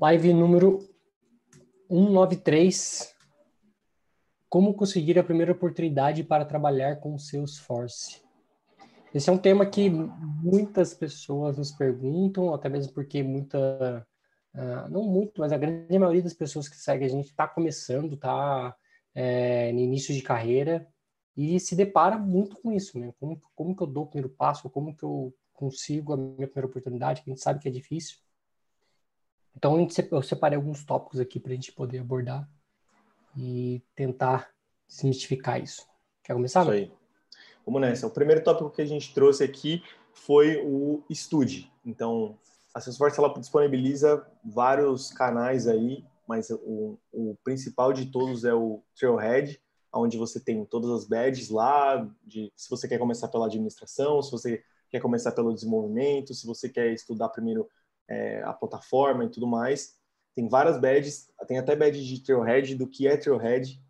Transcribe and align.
Live 0.00 0.32
número 0.32 0.78
193. 1.90 3.14
Como 4.48 4.72
conseguir 4.72 5.18
a 5.18 5.22
primeira 5.22 5.52
oportunidade 5.52 6.24
para 6.24 6.46
trabalhar 6.46 6.96
com 6.96 7.18
Salesforce? 7.18 8.22
Esse 9.14 9.28
é 9.28 9.32
um 9.32 9.38
tema 9.38 9.66
que 9.66 9.90
muitas 9.90 10.94
pessoas 10.94 11.58
nos 11.58 11.70
perguntam, 11.72 12.54
até 12.54 12.70
mesmo 12.70 12.94
porque 12.94 13.22
muita, 13.22 14.06
uh, 14.54 14.90
não 14.90 15.02
muito, 15.02 15.42
mas 15.42 15.52
a 15.52 15.58
grande 15.58 15.98
maioria 15.98 16.22
das 16.22 16.32
pessoas 16.32 16.70
que 16.70 16.76
seguem 16.76 17.06
a 17.06 17.10
gente 17.10 17.26
está 17.26 17.46
começando, 17.46 18.14
está 18.14 18.74
é, 19.14 19.70
no 19.72 19.80
início 19.80 20.14
de 20.14 20.22
carreira 20.22 20.88
e 21.36 21.60
se 21.60 21.76
depara 21.76 22.16
muito 22.16 22.56
com 22.56 22.72
isso, 22.72 22.98
né? 22.98 23.12
Como, 23.20 23.38
como 23.54 23.76
que 23.76 23.82
eu 23.82 23.86
dou 23.86 24.04
o 24.04 24.06
primeiro 24.06 24.34
passo, 24.34 24.70
como 24.70 24.96
que 24.96 25.02
eu 25.02 25.34
consigo 25.52 26.14
a 26.14 26.16
minha 26.16 26.48
primeira 26.48 26.66
oportunidade, 26.66 27.22
a 27.26 27.28
gente 27.28 27.42
sabe 27.42 27.60
que 27.60 27.68
é 27.68 27.70
difícil. 27.70 28.21
Então, 29.56 29.86
eu 30.10 30.22
separei 30.22 30.56
alguns 30.56 30.84
tópicos 30.84 31.20
aqui 31.20 31.38
para 31.38 31.52
a 31.52 31.54
gente 31.54 31.72
poder 31.72 31.98
abordar 31.98 32.48
e 33.36 33.82
tentar 33.94 34.50
desmistificar 34.88 35.62
isso. 35.62 35.86
Quer 36.22 36.34
começar? 36.34 36.62
Isso 36.62 36.70
aí. 36.70 36.92
Vamos 37.64 37.80
nessa. 37.80 38.06
O 38.06 38.10
primeiro 38.10 38.42
tópico 38.42 38.70
que 38.70 38.82
a 38.82 38.86
gente 38.86 39.14
trouxe 39.14 39.44
aqui 39.44 39.82
foi 40.12 40.56
o 40.64 41.02
Estude. 41.08 41.70
Então, 41.84 42.38
a 42.74 42.80
Salesforce 42.80 43.18
ela 43.18 43.32
disponibiliza 43.38 44.26
vários 44.44 45.10
canais 45.12 45.68
aí, 45.68 46.04
mas 46.26 46.50
o, 46.50 46.98
o 47.12 47.36
principal 47.44 47.92
de 47.92 48.06
todos 48.06 48.44
é 48.44 48.54
o 48.54 48.82
Trailhead, 48.98 49.60
onde 49.92 50.16
você 50.16 50.40
tem 50.40 50.64
todas 50.64 50.90
as 50.90 51.04
badges 51.06 51.50
lá, 51.50 52.08
de 52.24 52.50
se 52.56 52.70
você 52.70 52.88
quer 52.88 52.98
começar 52.98 53.28
pela 53.28 53.46
administração, 53.46 54.22
se 54.22 54.30
você 54.30 54.62
quer 54.90 55.00
começar 55.00 55.32
pelo 55.32 55.52
desenvolvimento, 55.52 56.34
se 56.34 56.46
você 56.46 56.68
quer 56.68 56.92
estudar 56.92 57.28
primeiro 57.28 57.68
é, 58.08 58.42
a 58.42 58.52
plataforma 58.52 59.24
e 59.24 59.28
tudo 59.28 59.46
mais. 59.46 59.96
Tem 60.34 60.48
várias 60.48 60.78
badges, 60.78 61.30
tem 61.46 61.58
até 61.58 61.76
badge 61.76 62.04
de 62.04 62.22
Trailhead, 62.22 62.74
do 62.74 62.86
que 62.86 63.06
é 63.06 63.16
Trailhead. 63.16 63.80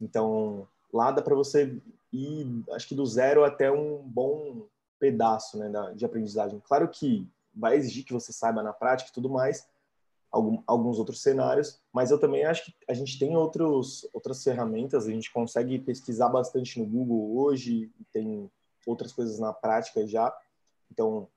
Então, 0.00 0.66
lá 0.92 1.10
dá 1.10 1.22
para 1.22 1.34
você 1.34 1.80
ir, 2.12 2.64
acho 2.72 2.88
que 2.88 2.94
do 2.94 3.06
zero 3.06 3.44
até 3.44 3.70
um 3.70 4.02
bom 4.02 4.66
pedaço 4.98 5.58
né, 5.58 5.70
de 5.94 6.04
aprendizagem. 6.04 6.60
Claro 6.60 6.88
que 6.88 7.28
vai 7.54 7.76
exigir 7.76 8.04
que 8.04 8.12
você 8.12 8.32
saiba 8.32 8.62
na 8.62 8.72
prática 8.72 9.10
e 9.10 9.12
tudo 9.12 9.30
mais, 9.30 9.68
alguns 10.66 10.98
outros 10.98 11.22
cenários, 11.22 11.80
mas 11.92 12.10
eu 12.10 12.18
também 12.18 12.44
acho 12.44 12.66
que 12.66 12.74
a 12.88 12.92
gente 12.92 13.18
tem 13.18 13.36
outros, 13.36 14.06
outras 14.12 14.42
ferramentas, 14.42 15.06
a 15.06 15.10
gente 15.10 15.32
consegue 15.32 15.78
pesquisar 15.78 16.28
bastante 16.28 16.78
no 16.78 16.86
Google 16.86 17.38
hoje, 17.38 17.90
tem 18.12 18.50
outras 18.86 19.12
coisas 19.12 19.38
na 19.38 19.52
prática 19.52 20.06
já. 20.06 20.36
Então, 20.90 21.28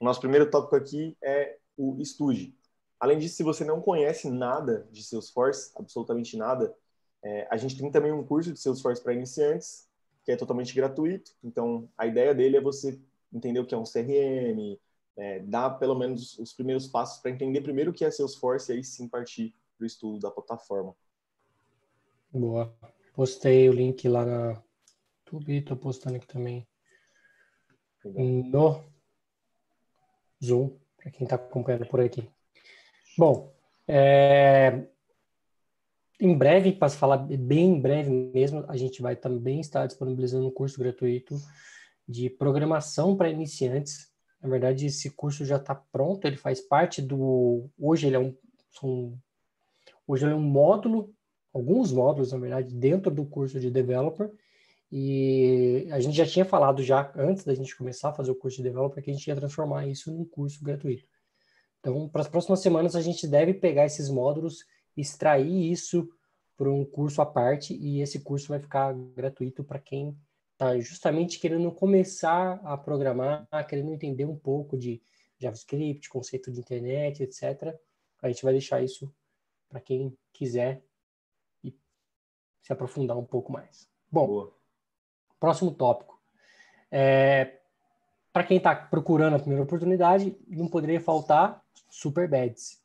o 0.00 0.04
nosso 0.04 0.18
primeiro 0.18 0.50
tópico 0.50 0.74
aqui 0.74 1.16
é 1.22 1.58
o 1.76 1.96
estude. 2.00 2.56
Além 2.98 3.18
disso, 3.18 3.36
se 3.36 3.42
você 3.42 3.64
não 3.64 3.80
conhece 3.80 4.30
nada 4.30 4.88
de 4.90 5.04
Salesforce, 5.04 5.72
absolutamente 5.76 6.36
nada, 6.36 6.74
é, 7.22 7.46
a 7.50 7.56
gente 7.58 7.76
tem 7.76 7.90
também 7.90 8.10
um 8.10 8.24
curso 8.24 8.52
de 8.52 8.58
Salesforce 8.58 9.02
para 9.02 9.12
iniciantes, 9.12 9.88
que 10.24 10.32
é 10.32 10.36
totalmente 10.36 10.74
gratuito. 10.74 11.32
Então, 11.44 11.88
a 11.96 12.06
ideia 12.06 12.34
dele 12.34 12.56
é 12.56 12.60
você 12.60 12.98
entender 13.32 13.60
o 13.60 13.66
que 13.66 13.74
é 13.74 13.78
um 13.78 13.84
CRM, 13.84 14.78
é, 15.16 15.40
dar 15.40 15.70
pelo 15.78 15.94
menos 15.94 16.38
os 16.38 16.52
primeiros 16.52 16.86
passos 16.86 17.20
para 17.20 17.30
entender 17.30 17.60
primeiro 17.60 17.90
o 17.90 17.94
que 17.94 18.04
é 18.04 18.10
Salesforce 18.10 18.72
e 18.72 18.76
aí 18.76 18.84
sim 18.84 19.06
partir 19.06 19.54
para 19.76 19.84
o 19.84 19.86
estudo 19.86 20.18
da 20.18 20.30
plataforma. 20.30 20.94
Boa. 22.32 22.74
Postei 23.14 23.68
o 23.68 23.72
link 23.72 24.08
lá 24.08 24.24
na 24.24 24.62
YouTube, 25.26 25.58
estou 25.58 25.76
postando 25.76 26.16
aqui 26.16 26.26
também 26.26 26.66
Legal. 28.04 28.24
no 28.24 28.89
Zoom, 30.42 30.70
para 30.96 31.10
quem 31.10 31.24
está 31.24 31.36
acompanhando 31.36 31.86
por 31.86 32.00
aqui. 32.00 32.28
Bom, 33.16 33.52
é, 33.86 34.84
em 36.20 36.36
breve, 36.36 36.72
para 36.72 36.90
falar 36.90 37.16
bem 37.16 37.70
em 37.70 37.80
breve 37.80 38.10
mesmo, 38.10 38.64
a 38.68 38.76
gente 38.76 39.00
vai 39.00 39.16
também 39.16 39.60
estar 39.60 39.86
disponibilizando 39.86 40.46
um 40.46 40.50
curso 40.50 40.78
gratuito 40.78 41.40
de 42.06 42.28
programação 42.28 43.16
para 43.16 43.30
iniciantes. 43.30 44.10
Na 44.42 44.48
verdade, 44.48 44.86
esse 44.86 45.10
curso 45.10 45.44
já 45.44 45.56
está 45.56 45.74
pronto, 45.74 46.26
ele 46.26 46.36
faz 46.36 46.60
parte 46.60 47.00
do. 47.00 47.70
Hoje 47.78 48.06
ele 48.06 48.16
é 48.16 48.18
um, 48.18 48.36
um, 48.82 49.16
hoje 50.06 50.24
ele 50.24 50.32
é 50.32 50.36
um 50.36 50.42
módulo, 50.42 51.12
alguns 51.54 51.90
módulos, 51.90 52.32
na 52.32 52.38
verdade, 52.38 52.74
dentro 52.74 53.10
do 53.10 53.24
curso 53.24 53.58
de 53.58 53.70
developer, 53.70 54.30
e 54.92 55.88
a 55.92 56.00
gente 56.00 56.16
já 56.16 56.26
tinha 56.26 56.44
falado 56.44 56.82
já 56.82 57.12
antes 57.16 57.44
da 57.44 57.54
gente 57.54 57.76
começar 57.76 58.08
a 58.08 58.12
fazer 58.12 58.30
o 58.30 58.34
curso 58.34 58.56
de 58.56 58.64
developer 58.64 59.02
que 59.02 59.10
a 59.10 59.14
gente 59.14 59.26
ia 59.26 59.36
transformar 59.36 59.86
isso 59.86 60.12
num 60.12 60.24
curso 60.24 60.62
gratuito. 60.64 61.06
Então, 61.78 62.08
para 62.08 62.22
as 62.22 62.28
próximas 62.28 62.60
semanas 62.60 62.96
a 62.96 63.00
gente 63.00 63.26
deve 63.26 63.54
pegar 63.54 63.86
esses 63.86 64.08
módulos, 64.08 64.64
extrair 64.96 65.70
isso 65.70 66.08
para 66.56 66.70
um 66.70 66.84
curso 66.84 67.22
à 67.22 67.26
parte 67.26 67.74
e 67.74 68.00
esse 68.02 68.20
curso 68.20 68.48
vai 68.48 68.58
ficar 68.58 68.92
gratuito 69.14 69.62
para 69.62 69.78
quem 69.78 70.18
está 70.52 70.78
justamente 70.78 71.38
querendo 71.38 71.72
começar 71.72 72.60
a 72.64 72.76
programar, 72.76 73.46
querendo 73.68 73.92
entender 73.92 74.26
um 74.26 74.36
pouco 74.36 74.76
de 74.76 75.00
JavaScript, 75.38 76.10
conceito 76.10 76.52
de 76.52 76.60
internet, 76.60 77.22
etc. 77.22 77.74
A 78.20 78.28
gente 78.28 78.42
vai 78.42 78.52
deixar 78.52 78.82
isso 78.82 79.10
para 79.70 79.80
quem 79.80 80.14
quiser 80.32 80.84
e 81.64 81.74
se 82.60 82.72
aprofundar 82.72 83.16
um 83.16 83.24
pouco 83.24 83.50
mais. 83.50 83.88
Bom, 84.10 84.26
Boa. 84.26 84.59
Próximo 85.40 85.72
tópico. 85.72 86.20
É, 86.90 87.58
Para 88.32 88.44
quem 88.44 88.58
está 88.58 88.76
procurando 88.76 89.34
a 89.34 89.38
primeira 89.38 89.64
oportunidade, 89.64 90.36
não 90.46 90.68
poderia 90.68 91.00
faltar 91.00 91.60
Super 91.88 92.28
Bads. 92.28 92.78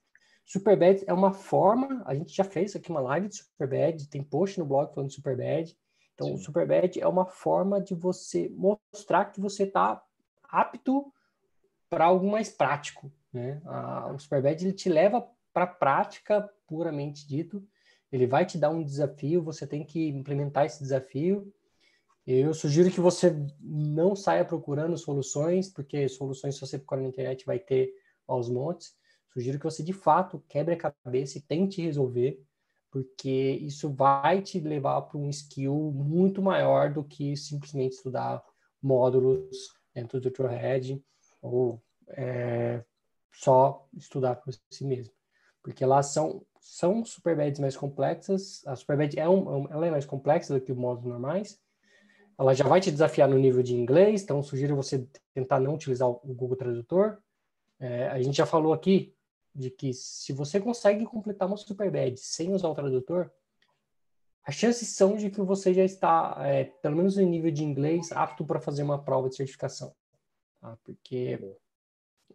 Super 0.45 0.77
Bad 0.77 1.03
é 1.07 1.13
uma 1.13 1.33
forma, 1.33 2.03
a 2.05 2.13
gente 2.13 2.33
já 2.33 2.43
fez 2.43 2.75
aqui 2.75 2.91
uma 2.91 3.01
live 3.01 3.27
de 3.27 3.37
Super 3.37 3.67
Bad, 3.67 4.07
tem 4.07 4.23
post 4.23 4.59
no 4.59 4.65
blog 4.65 4.93
falando 4.93 5.09
de 5.09 5.15
Super 5.15 5.35
Bad. 5.35 5.75
Então, 6.13 6.27
Sim. 6.27 6.33
o 6.35 6.37
Super 6.37 6.67
Bad 6.67 7.01
é 7.01 7.07
uma 7.07 7.25
forma 7.25 7.81
de 7.81 7.95
você 7.95 8.47
mostrar 8.49 9.25
que 9.25 9.41
você 9.41 9.63
está 9.63 10.01
apto 10.43 11.11
para 11.89 12.05
algo 12.05 12.29
mais 12.29 12.49
prático. 12.49 13.11
Né? 13.33 13.59
A, 13.65 14.11
o 14.13 14.19
Super 14.19 14.41
Bad 14.41 14.63
ele 14.63 14.73
te 14.73 14.87
leva 14.87 15.27
para 15.51 15.63
a 15.63 15.67
prática 15.67 16.47
puramente 16.67 17.27
dito. 17.27 17.67
Ele 18.11 18.27
vai 18.27 18.45
te 18.45 18.57
dar 18.57 18.69
um 18.69 18.83
desafio, 18.83 19.43
você 19.43 19.65
tem 19.65 19.83
que 19.83 20.07
implementar 20.09 20.65
esse 20.65 20.79
desafio 20.79 21.51
eu 22.25 22.53
sugiro 22.53 22.89
que 22.89 22.99
você 22.99 23.35
não 23.61 24.15
saia 24.15 24.43
procurando 24.43 24.97
soluções, 24.97 25.69
porque 25.69 26.09
soluções, 26.09 26.55
se 26.55 26.61
você 26.61 26.77
procurar 26.77 27.01
na 27.01 27.09
internet, 27.09 27.45
vai 27.45 27.59
ter 27.59 27.93
aos 28.27 28.49
montes. 28.49 28.95
Sugiro 29.31 29.59
que 29.59 29.65
você, 29.65 29.83
de 29.83 29.93
fato, 29.93 30.43
quebre 30.47 30.73
a 30.73 30.77
cabeça 30.77 31.37
e 31.37 31.41
tente 31.41 31.81
resolver, 31.81 32.41
porque 32.89 33.59
isso 33.61 33.93
vai 33.93 34.41
te 34.41 34.59
levar 34.59 35.01
para 35.03 35.19
um 35.19 35.29
skill 35.29 35.91
muito 35.93 36.41
maior 36.41 36.91
do 36.91 37.03
que 37.03 37.35
simplesmente 37.35 37.93
estudar 37.93 38.43
módulos 38.81 39.73
dentro 39.93 40.19
do 40.19 40.31
Trailhead 40.31 41.03
ou 41.41 41.83
é, 42.09 42.83
só 43.33 43.87
estudar 43.93 44.35
por 44.37 44.53
si 44.71 44.85
mesmo. 44.85 45.13
Porque 45.61 45.85
lá 45.85 46.01
são, 46.01 46.45
são 46.59 47.03
superbeds 47.03 47.59
mais 47.59 47.75
complexas. 47.75 48.65
A 48.65 48.75
superbed 48.75 49.19
é, 49.19 49.27
um, 49.27 49.67
ela 49.71 49.85
é 49.85 49.91
mais 49.91 50.05
complexa 50.05 50.53
do 50.53 50.61
que 50.61 50.71
os 50.71 50.77
módulos 50.77 51.09
normais, 51.09 51.59
ela 52.37 52.53
já 52.53 52.67
vai 52.67 52.81
te 52.81 52.91
desafiar 52.91 53.29
no 53.29 53.37
nível 53.37 53.63
de 53.63 53.73
inglês, 53.73 54.23
então 54.23 54.43
sugiro 54.43 54.75
você 54.75 55.07
tentar 55.33 55.59
não 55.59 55.75
utilizar 55.75 56.09
o 56.09 56.19
Google 56.33 56.57
Tradutor. 56.57 57.17
É, 57.79 58.07
a 58.07 58.21
gente 58.21 58.35
já 58.37 58.45
falou 58.45 58.73
aqui 58.73 59.15
de 59.53 59.69
que 59.69 59.93
se 59.93 60.33
você 60.33 60.59
consegue 60.59 61.05
completar 61.05 61.47
uma 61.47 61.55
Superbad 61.55 62.17
sem 62.17 62.53
usar 62.53 62.67
o 62.67 62.75
tradutor, 62.75 63.31
as 64.43 64.53
chances 64.53 64.89
são 64.89 65.15
de 65.15 65.29
que 65.29 65.41
você 65.41 65.73
já 65.73 65.83
está, 65.83 66.35
é, 66.39 66.65
pelo 66.65 66.97
menos 66.97 67.15
no 67.15 67.23
nível 67.23 67.49
de 67.49 67.63
inglês, 67.63 68.11
apto 68.11 68.45
para 68.45 68.59
fazer 68.59 68.83
uma 68.83 69.01
prova 69.01 69.29
de 69.29 69.35
certificação. 69.35 69.95
Tá? 70.61 70.77
Porque 70.83 71.57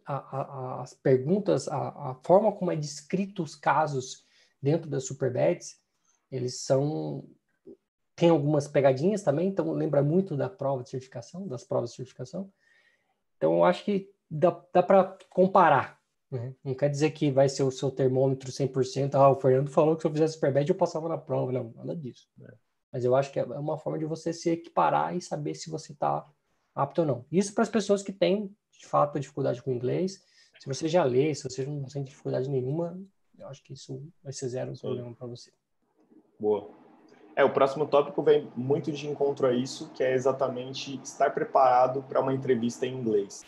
a, 0.05 0.15
a, 0.15 0.81
as 0.81 0.93
perguntas, 0.93 1.67
a, 1.67 2.11
a, 2.11 2.15
forma 2.23 2.51
como 2.51 2.71
é 2.71 2.75
descrito 2.75 3.43
os 3.43 3.55
casos 3.55 4.25
dentro 4.61 4.89
das 4.89 5.05
Superbads, 5.05 5.79
eles 6.29 6.59
são 6.59 7.23
tem 8.21 8.29
algumas 8.29 8.67
pegadinhas 8.67 9.23
também, 9.23 9.47
então 9.47 9.71
lembra 9.71 10.03
muito 10.03 10.37
da 10.37 10.47
prova 10.47 10.83
de 10.83 10.91
certificação, 10.91 11.47
das 11.47 11.63
provas 11.63 11.89
de 11.89 11.95
certificação. 11.95 12.53
Então, 13.35 13.53
eu 13.53 13.63
acho 13.63 13.83
que 13.83 14.11
dá, 14.29 14.63
dá 14.71 14.83
para 14.83 15.17
comparar. 15.27 15.99
Né? 16.29 16.53
Não 16.63 16.75
quer 16.75 16.87
dizer 16.87 17.09
que 17.09 17.31
vai 17.31 17.49
ser 17.49 17.63
o 17.63 17.71
seu 17.71 17.89
termômetro 17.89 18.51
100%. 18.51 19.15
Ah, 19.15 19.31
o 19.31 19.41
Fernando 19.41 19.71
falou 19.71 19.95
que 19.95 20.03
se 20.03 20.07
eu 20.07 20.11
fizesse 20.11 20.35
Superbad 20.35 20.69
eu 20.69 20.75
passava 20.75 21.09
na 21.09 21.17
prova. 21.17 21.51
Não, 21.51 21.73
nada 21.75 21.95
disso. 21.95 22.29
Né? 22.37 22.53
Mas 22.93 23.03
eu 23.03 23.15
acho 23.15 23.31
que 23.31 23.39
é 23.39 23.43
uma 23.43 23.79
forma 23.79 23.97
de 23.97 24.05
você 24.05 24.31
se 24.31 24.51
equiparar 24.51 25.17
e 25.17 25.21
saber 25.21 25.55
se 25.55 25.71
você 25.71 25.91
está 25.91 26.23
apto 26.75 27.01
ou 27.01 27.07
não. 27.07 27.25
Isso 27.31 27.55
para 27.55 27.63
as 27.63 27.69
pessoas 27.69 28.03
que 28.03 28.13
têm, 28.13 28.55
de 28.71 28.85
fato, 28.85 29.19
dificuldade 29.19 29.63
com 29.63 29.71
inglês. 29.71 30.23
Se 30.59 30.67
você 30.67 30.87
já 30.87 31.03
lê, 31.03 31.33
se 31.33 31.41
você 31.41 31.65
não 31.65 31.85
tem 31.85 32.03
dificuldade 32.03 32.47
nenhuma, 32.47 33.01
eu 33.39 33.47
acho 33.47 33.63
que 33.63 33.73
isso 33.73 33.99
vai 34.23 34.31
ser 34.31 34.47
zero 34.47 34.77
problema 34.79 35.11
para 35.15 35.25
você. 35.25 35.51
Boa. 36.39 36.80
É, 37.35 37.43
o 37.43 37.53
próximo 37.53 37.87
tópico 37.87 38.21
vem 38.21 38.51
muito 38.55 38.91
de 38.91 39.07
encontro 39.07 39.47
a 39.47 39.53
isso, 39.53 39.89
que 39.93 40.03
é 40.03 40.13
exatamente 40.13 40.99
estar 41.03 41.31
preparado 41.31 42.03
para 42.03 42.19
uma 42.19 42.33
entrevista 42.33 42.85
em 42.85 42.93
inglês. 42.93 43.43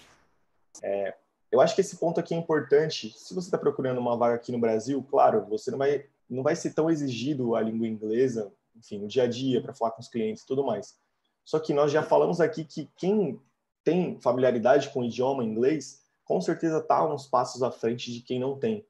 É, 0.82 1.16
eu 1.52 1.62
acho 1.62 1.76
que 1.76 1.82
esse 1.82 1.98
ponto 1.98 2.20
aqui 2.20 2.34
é 2.34 2.38
importante. 2.38 3.14
Se 3.18 3.36
você 3.36 3.48
está 3.48 3.58
procurando 3.58 4.00
uma 4.00 4.18
vaga 4.18 4.36
aqui 4.36 4.52
no 4.52 4.60
Brasil, 4.60 5.06
claro, 5.10 5.46
você 5.46 5.70
não 5.70 5.78
vai, 5.78 6.06
não 6.30 6.44
vai 6.44 6.56
ser 6.56 6.74
tão 6.74 6.90
exigido 6.90 7.56
a 7.56 7.62
língua 7.62 7.88
inglesa, 7.88 8.52
enfim, 8.76 9.00
no 9.00 9.08
dia 9.08 9.24
a 9.24 9.28
dia, 9.28 9.62
para 9.62 9.74
falar 9.74 9.92
com 9.92 10.02
os 10.02 10.08
clientes 10.08 10.44
e 10.44 10.48
tudo 10.48 10.64
mais. 10.64 10.98
Só 11.44 11.60
que 11.60 11.74
nós 11.74 11.92
já 11.92 12.02
falamos 12.02 12.40
aqui 12.40 12.64
que 12.64 12.90
quem 12.98 13.40
tem 13.84 14.20
familiaridade 14.22 14.90
com 14.90 15.02
o 15.02 15.06
idioma 15.06 15.44
inglês, 15.44 16.02
com 16.24 16.40
certeza 16.40 16.78
está 16.78 17.06
uns 17.06 17.28
passos 17.28 17.62
à 17.62 17.70
frente 17.70 18.12
de 18.12 18.22
quem 18.22 18.40
não 18.40 18.58
tem. 18.58 18.86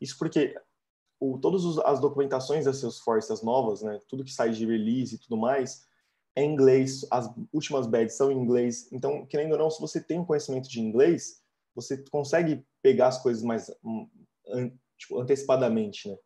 Isso 0.00 0.18
porque 0.18 0.54
o, 1.22 1.38
todas 1.38 1.78
as 1.78 2.00
documentações 2.00 2.64
das 2.64 2.78
Salesforce, 2.78 3.32
as 3.32 3.42
novas, 3.42 3.80
né, 3.80 4.00
tudo 4.08 4.24
que 4.24 4.32
sai 4.32 4.50
de 4.50 4.66
release 4.66 5.14
e 5.14 5.18
tudo 5.18 5.36
mais, 5.36 5.86
é 6.34 6.42
em 6.42 6.52
inglês, 6.52 7.06
as 7.12 7.32
últimas 7.52 7.86
badges 7.86 8.16
são 8.16 8.32
em 8.32 8.36
inglês. 8.36 8.90
Então, 8.90 9.24
querendo 9.26 9.52
ou 9.52 9.58
não, 9.58 9.70
se 9.70 9.80
você 9.80 10.02
tem 10.02 10.18
um 10.18 10.24
conhecimento 10.24 10.68
de 10.68 10.80
inglês, 10.80 11.40
você 11.76 12.02
consegue 12.10 12.66
pegar 12.82 13.08
as 13.08 13.22
coisas 13.22 13.42
mais 13.42 13.70
um, 13.84 14.08
tipo, 14.98 15.20
antecipadamente, 15.20 16.08
né? 16.08 16.16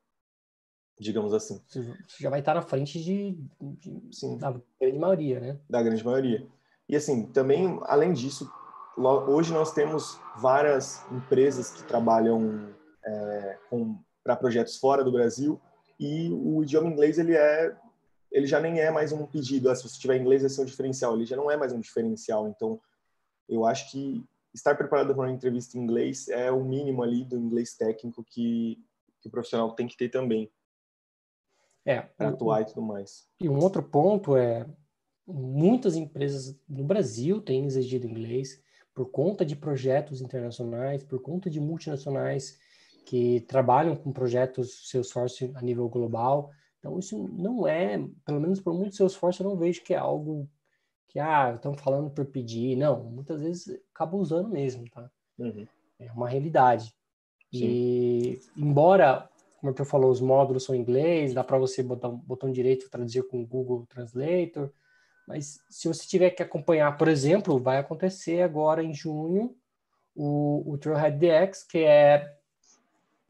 Digamos 0.98 1.34
assim. 1.34 1.60
Você 1.69 1.82
já 2.19 2.31
vai 2.31 2.40
estar 2.40 2.54
na 2.54 2.62
frente 2.62 3.02
de, 3.02 3.38
de 3.60 4.08
Sim. 4.10 4.38
da 4.38 4.58
grande 4.81 4.98
maioria, 4.98 5.40
né? 5.40 5.60
Da 5.69 5.82
grande 5.82 6.02
maioria. 6.02 6.48
E 6.88 6.96
assim, 6.96 7.26
também, 7.26 7.78
além 7.82 8.14
disso, 8.14 8.50
hoje 8.96 9.52
nós 9.52 9.75
temos 9.75 10.19
várias 10.38 11.04
empresas 11.12 11.70
que 11.70 11.84
trabalham 11.84 12.75
é, 13.04 13.58
para 14.26 14.34
projetos 14.34 14.76
fora 14.76 15.05
do 15.05 15.12
Brasil 15.12 15.61
e 16.00 16.28
o 16.32 16.64
idioma 16.64 16.88
inglês 16.90 17.17
ele 17.17 17.37
é 17.37 17.76
ele 18.32 18.44
já 18.44 18.61
nem 18.61 18.81
é 18.81 18.90
mais 18.90 19.12
um 19.12 19.25
pedido. 19.25 19.70
Ah, 19.70 19.75
se 19.75 19.88
você 19.88 20.00
tiver 20.00 20.17
inglês, 20.17 20.43
vai 20.43 20.50
ser 20.50 20.61
um 20.61 20.64
diferencial. 20.64 21.14
Ele 21.14 21.25
já 21.25 21.37
não 21.37 21.49
é 21.49 21.56
mais 21.56 21.73
um 21.73 21.78
diferencial. 21.78 22.49
Então, 22.49 22.78
eu 23.49 23.64
acho 23.64 23.90
que 23.90 24.23
estar 24.52 24.75
preparado 24.75 25.14
para 25.14 25.25
uma 25.25 25.31
entrevista 25.31 25.78
em 25.78 25.82
inglês 25.82 26.28
é 26.28 26.50
o 26.50 26.62
mínimo 26.62 27.05
ali 27.05 27.25
do 27.25 27.38
inglês 27.38 27.75
técnico 27.75 28.25
que, 28.25 28.84
que 29.20 29.28
o 29.28 29.31
profissional 29.31 29.73
tem 29.75 29.87
que 29.87 29.96
ter 29.96 30.08
também. 30.08 30.50
É, 31.84 32.00
para 32.00 32.31
atuar 32.31 32.62
e 32.62 32.64
tudo 32.67 32.82
mais. 32.82 33.29
E 33.40 33.49
um 33.49 33.62
outro 33.62 33.82
ponto 33.82 34.37
é 34.37 34.67
muitas 35.25 35.94
empresas 35.94 36.58
no 36.69 36.82
Brasil 36.82 37.40
têm 37.40 37.64
exigido 37.64 38.08
inglês 38.08 38.61
por 38.93 39.06
conta 39.06 39.46
de 39.46 39.55
projetos 39.55 40.20
internacionais, 40.20 41.05
por 41.05 41.22
conta 41.22 41.49
de 41.49 41.61
multinacionais 41.61 42.58
que 43.06 43.41
trabalham 43.43 43.94
com 43.94 44.12
projetos 44.12 44.91
Salesforce 44.91 45.53
a 45.55 45.62
nível 45.62 45.88
global. 45.88 46.50
Então, 46.81 46.99
isso 46.99 47.17
não 47.32 47.67
é, 47.67 48.05
pelo 48.25 48.41
menos 48.41 48.61
por 48.61 48.75
muito 48.75 48.97
Salesforce, 48.97 49.41
eu 49.41 49.49
não 49.49 49.56
vejo 49.56 49.82
que 49.82 49.94
é 49.94 49.97
algo 49.97 50.49
que, 51.08 51.20
ah, 51.20 51.53
estão 51.55 51.73
falando 51.73 52.11
por 52.11 52.26
pedir. 52.26 52.76
Não, 52.76 53.05
muitas 53.05 53.41
vezes 53.41 53.81
acaba 53.94 54.17
usando 54.17 54.49
mesmo, 54.49 54.85
tá? 54.91 55.08
Uhum. 55.38 55.67
É 56.00 56.11
uma 56.12 56.29
realidade. 56.29 56.93
Sim. 57.55 57.64
E, 57.64 58.41
embora, 58.56 59.31
como 59.61 59.73
tu 59.73 59.85
falou, 59.85 60.11
os 60.11 60.20
módulos 60.20 60.64
são 60.64 60.75
em 60.75 60.81
inglês, 60.81 61.32
dá 61.32 61.44
para 61.44 61.58
você 61.58 61.82
botar 61.82 62.08
um 62.08 62.17
botão 62.17 62.50
direito 62.50 62.91
traduzir 62.91 63.23
com 63.29 63.41
o 63.41 63.47
Google 63.47 63.87
Translator, 63.87 64.70
mas 65.29 65.61
se 65.70 65.87
você 65.87 66.06
tiver 66.06 66.31
que 66.31 66.43
acompanhar, 66.43 66.97
por 66.99 67.06
exemplo, 67.06 67.58
vai 67.58 67.79
acontecer 67.79 68.43
agora 68.43 68.82
em 68.82 68.93
junho 68.93 69.56
o, 70.14 70.73
o 70.73 70.79
Trailhead 70.79 71.19
DX, 71.19 71.62
que 71.62 71.79
é 71.79 72.36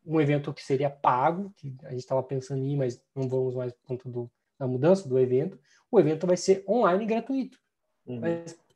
um 0.07 0.21
evento 0.21 0.55
que 0.55 0.63
seria 0.63 0.89
pago, 0.89 1.53
que 1.57 1.75
a 1.83 1.91
gente 1.91 2.01
estava 2.01 2.23
pensando 2.23 2.63
em 2.63 2.73
ir, 2.73 2.77
mas 2.77 3.03
não 3.15 3.29
vamos 3.29 3.55
mais 3.55 3.73
por 3.73 3.87
conta 3.87 4.09
do, 4.09 4.31
da 4.59 4.67
mudança 4.67 5.09
do 5.09 5.19
evento. 5.19 5.59
O 5.91 5.99
evento 5.99 6.27
vai 6.27 6.37
ser 6.37 6.65
online 6.69 7.05
e 7.05 7.07
gratuito. 7.07 7.59
Uhum. 8.07 8.21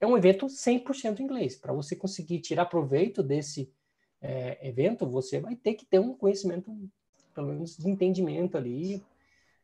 É 0.01 0.07
um 0.07 0.17
evento 0.17 0.47
100% 0.47 1.21
inglês. 1.21 1.57
Para 1.57 1.73
você 1.73 1.95
conseguir 1.95 2.41
tirar 2.41 2.67
proveito 2.67 3.23
desse 3.23 3.73
é, 4.21 4.69
evento, 4.69 5.07
você 5.07 5.39
vai 5.39 5.55
ter 5.55 5.75
que 5.75 5.87
ter 5.87 6.01
um 6.01 6.15
conhecimento, 6.15 6.77
pelo 7.33 7.49
menos 7.49 7.77
de 7.77 7.89
entendimento 7.89 8.57
ali, 8.57 9.03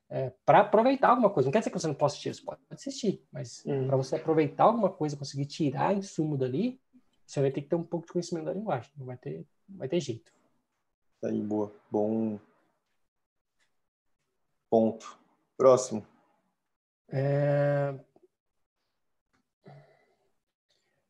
é, 0.08 0.32
para 0.44 0.60
aproveitar 0.60 1.08
alguma 1.08 1.30
coisa. 1.30 1.48
Não 1.48 1.52
quer 1.52 1.58
dizer 1.58 1.70
que 1.70 1.78
você 1.78 1.88
não 1.88 1.94
possa 1.94 2.14
assistir, 2.14 2.34
você 2.34 2.42
pode 2.42 2.60
assistir, 2.70 3.22
mas 3.32 3.64
uhum. 3.64 3.88
para 3.88 3.96
você 3.96 4.16
aproveitar 4.16 4.64
alguma 4.64 4.90
coisa, 4.90 5.16
conseguir 5.16 5.46
tirar 5.46 5.96
insumo 5.96 6.36
dali, 6.36 6.80
você 7.26 7.40
vai 7.40 7.50
ter 7.50 7.62
que 7.62 7.68
ter 7.68 7.76
um 7.76 7.82
pouco 7.82 8.06
de 8.06 8.12
conhecimento 8.12 8.44
da 8.44 8.52
linguagem. 8.52 8.90
Não 8.96 9.06
vai 9.06 9.16
ter, 9.16 9.44
não 9.68 9.78
vai 9.78 9.88
ter 9.88 9.98
jeito. 9.98 10.35
Tá 11.20 11.28
aí, 11.28 11.40
boa. 11.40 11.72
Bom 11.90 12.38
ponto. 14.76 15.18
Próximo. 15.56 16.06
É... 17.08 17.94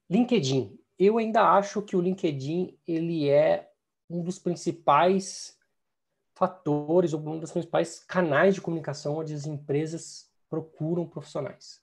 LinkedIn. 0.09 0.79
Eu 0.97 1.19
ainda 1.19 1.43
acho 1.51 1.83
que 1.83 1.97
o 1.97 2.01
LinkedIn 2.01 2.79
ele 2.87 3.29
é 3.29 3.71
um 4.09 4.23
dos 4.23 4.39
principais 4.39 5.59
fatores 6.33 7.13
ou 7.13 7.21
um 7.21 7.41
dos 7.41 7.51
principais 7.51 7.99
canais 8.05 8.55
de 8.55 8.61
comunicação 8.61 9.17
onde 9.17 9.35
as 9.35 9.47
empresas 9.47 10.31
procuram 10.49 11.09
profissionais. 11.09 11.83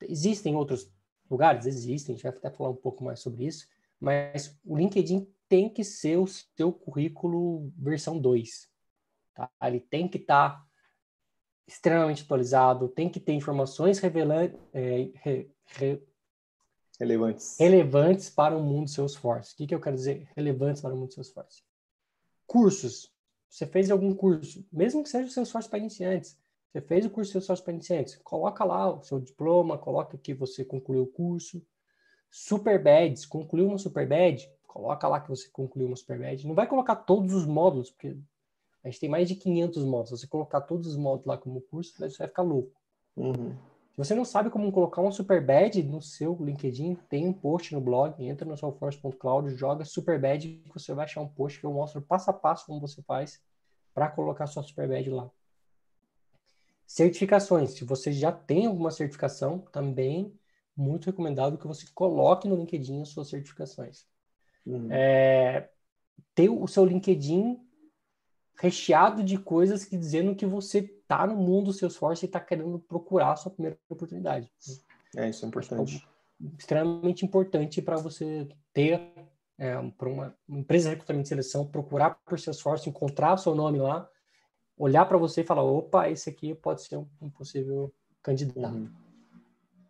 Existem 0.00 0.56
outros 0.56 0.90
lugares? 1.30 1.66
Existem, 1.66 2.14
a 2.14 2.16
gente 2.16 2.22
vai 2.22 2.32
até 2.32 2.50
falar 2.50 2.70
um 2.70 2.76
pouco 2.76 3.04
mais 3.04 3.20
sobre 3.20 3.44
isso, 3.44 3.68
mas 4.00 4.58
o 4.64 4.76
LinkedIn 4.76 5.28
tem 5.48 5.68
que 5.68 5.84
ser 5.84 6.16
o 6.18 6.26
seu 6.26 6.72
currículo 6.72 7.72
versão 7.76 8.18
2. 8.18 8.68
Tá? 9.34 9.50
Ele 9.62 9.80
tem 9.80 10.08
que 10.08 10.18
estar 10.18 10.50
tá 10.50 10.66
extremamente 11.66 12.22
atualizado, 12.22 12.88
tem 12.88 13.08
que 13.08 13.20
ter 13.20 13.32
informações 13.32 13.98
revelantes, 13.98 14.58
é, 14.72 15.10
re, 15.14 15.50
re, 15.66 16.02
relevantes. 16.98 17.56
relevantes 17.58 18.30
para 18.30 18.56
o 18.56 18.62
mundo 18.62 18.88
Salesforce. 18.88 19.52
O 19.52 19.56
que, 19.56 19.66
que 19.66 19.74
eu 19.74 19.80
quero 19.80 19.96
dizer 19.96 20.28
relevantes 20.36 20.80
para 20.80 20.94
o 20.94 20.96
mundo 20.96 21.12
Salesforce? 21.12 21.62
Cursos. 22.46 23.12
Você 23.48 23.66
fez 23.66 23.90
algum 23.90 24.14
curso, 24.14 24.66
mesmo 24.72 25.02
que 25.02 25.08
seja 25.08 25.28
o 25.28 25.30
Salesforce 25.30 25.68
para 25.68 25.78
iniciantes. 25.78 26.38
Você 26.70 26.80
fez 26.80 27.06
o 27.06 27.10
curso 27.10 27.32
Salesforce 27.32 27.62
para 27.62 27.72
iniciantes, 27.72 28.16
coloca 28.16 28.64
lá 28.64 28.92
o 28.92 29.02
seu 29.02 29.18
diploma, 29.18 29.78
coloca 29.78 30.18
que 30.18 30.34
você 30.34 30.64
concluiu 30.64 31.02
o 31.02 31.06
curso. 31.06 31.64
Super 32.30 32.82
Badges, 32.82 33.24
concluiu 33.24 33.66
uma 33.66 33.78
Super 33.78 34.06
Badge, 34.06 34.46
coloca 34.76 35.08
lá 35.08 35.20
que 35.20 35.30
você 35.30 35.48
concluiu 35.48 35.86
uma 35.86 35.96
Super 35.96 36.18
Badge. 36.18 36.46
Não 36.46 36.54
vai 36.54 36.66
colocar 36.66 36.96
todos 36.96 37.32
os 37.32 37.46
módulos, 37.46 37.90
porque 37.90 38.14
a 38.84 38.88
gente 38.88 39.00
tem 39.00 39.08
mais 39.08 39.26
de 39.26 39.34
500 39.34 39.82
módulos. 39.84 40.10
Se 40.10 40.18
você 40.18 40.26
colocar 40.26 40.60
todos 40.60 40.86
os 40.86 40.96
módulos 40.98 41.26
lá 41.26 41.38
como 41.38 41.62
curso, 41.62 41.94
você 41.96 42.18
vai 42.18 42.28
ficar 42.28 42.42
louco. 42.42 42.78
Uhum. 43.16 43.56
Se 43.92 43.96
você 43.96 44.14
não 44.14 44.26
sabe 44.26 44.50
como 44.50 44.70
colocar 44.70 45.00
uma 45.00 45.10
Super 45.10 45.42
Badge 45.42 45.82
no 45.82 46.02
seu 46.02 46.36
LinkedIn, 46.38 46.94
tem 47.08 47.26
um 47.26 47.32
post 47.32 47.72
no 47.74 47.80
blog, 47.80 48.22
entra 48.22 48.46
no 48.46 48.54
salesforce.cloud, 48.54 49.56
joga 49.56 49.82
Super 49.86 50.20
Badge, 50.20 50.62
que 50.66 50.74
você 50.74 50.92
vai 50.92 51.06
achar 51.06 51.22
um 51.22 51.28
post 51.28 51.58
que 51.58 51.64
eu 51.64 51.72
mostro 51.72 52.02
passo 52.02 52.28
a 52.28 52.34
passo 52.34 52.66
como 52.66 52.78
você 52.78 53.00
faz 53.00 53.40
para 53.94 54.10
colocar 54.10 54.46
sua 54.46 54.62
Super 54.62 54.86
Badge 54.86 55.08
lá. 55.08 55.30
Certificações. 56.86 57.70
Se 57.70 57.84
você 57.84 58.12
já 58.12 58.30
tem 58.30 58.66
alguma 58.66 58.90
certificação, 58.90 59.60
também 59.72 60.38
muito 60.76 61.06
recomendável 61.06 61.58
que 61.58 61.66
você 61.66 61.86
coloque 61.94 62.46
no 62.46 62.56
LinkedIn 62.56 63.00
as 63.00 63.08
suas 63.08 63.28
certificações. 63.28 64.06
Uhum. 64.66 64.88
É, 64.90 65.70
ter 66.34 66.48
o 66.50 66.66
seu 66.66 66.84
LinkedIn 66.84 67.58
recheado 68.58 69.22
de 69.22 69.38
coisas 69.38 69.84
que 69.84 69.96
dizendo 69.96 70.34
que 70.34 70.46
você 70.46 70.78
está 70.78 71.26
no 71.26 71.36
mundo 71.36 71.66
do 71.66 71.72
Salesforce 71.72 72.24
e 72.24 72.26
está 72.26 72.40
querendo 72.40 72.78
procurar 72.78 73.32
a 73.32 73.36
sua 73.36 73.52
primeira 73.52 73.78
oportunidade. 73.88 74.50
É, 75.14 75.28
isso 75.28 75.44
é 75.44 75.48
importante. 75.48 76.06
É 76.42 76.46
extremamente 76.58 77.24
importante 77.24 77.80
para 77.80 77.96
você 77.96 78.48
ter, 78.72 79.00
é, 79.58 79.74
para 79.96 80.08
uma, 80.08 80.36
empresa 80.48 80.88
de 80.88 80.94
recrutamento 80.94 81.24
de 81.24 81.28
seleção, 81.28 81.66
procurar 81.66 82.18
por 82.24 82.38
Salesforce, 82.38 82.88
encontrar 82.88 83.34
o 83.34 83.38
seu 83.38 83.54
nome 83.54 83.78
lá, 83.78 84.08
olhar 84.76 85.06
para 85.06 85.16
você 85.16 85.42
e 85.42 85.46
falar, 85.46 85.62
opa, 85.62 86.10
esse 86.10 86.28
aqui 86.28 86.54
pode 86.54 86.82
ser 86.82 86.96
um, 86.96 87.06
um 87.20 87.30
possível 87.30 87.92
candidato. 88.22 88.74
Uhum. 88.74 88.90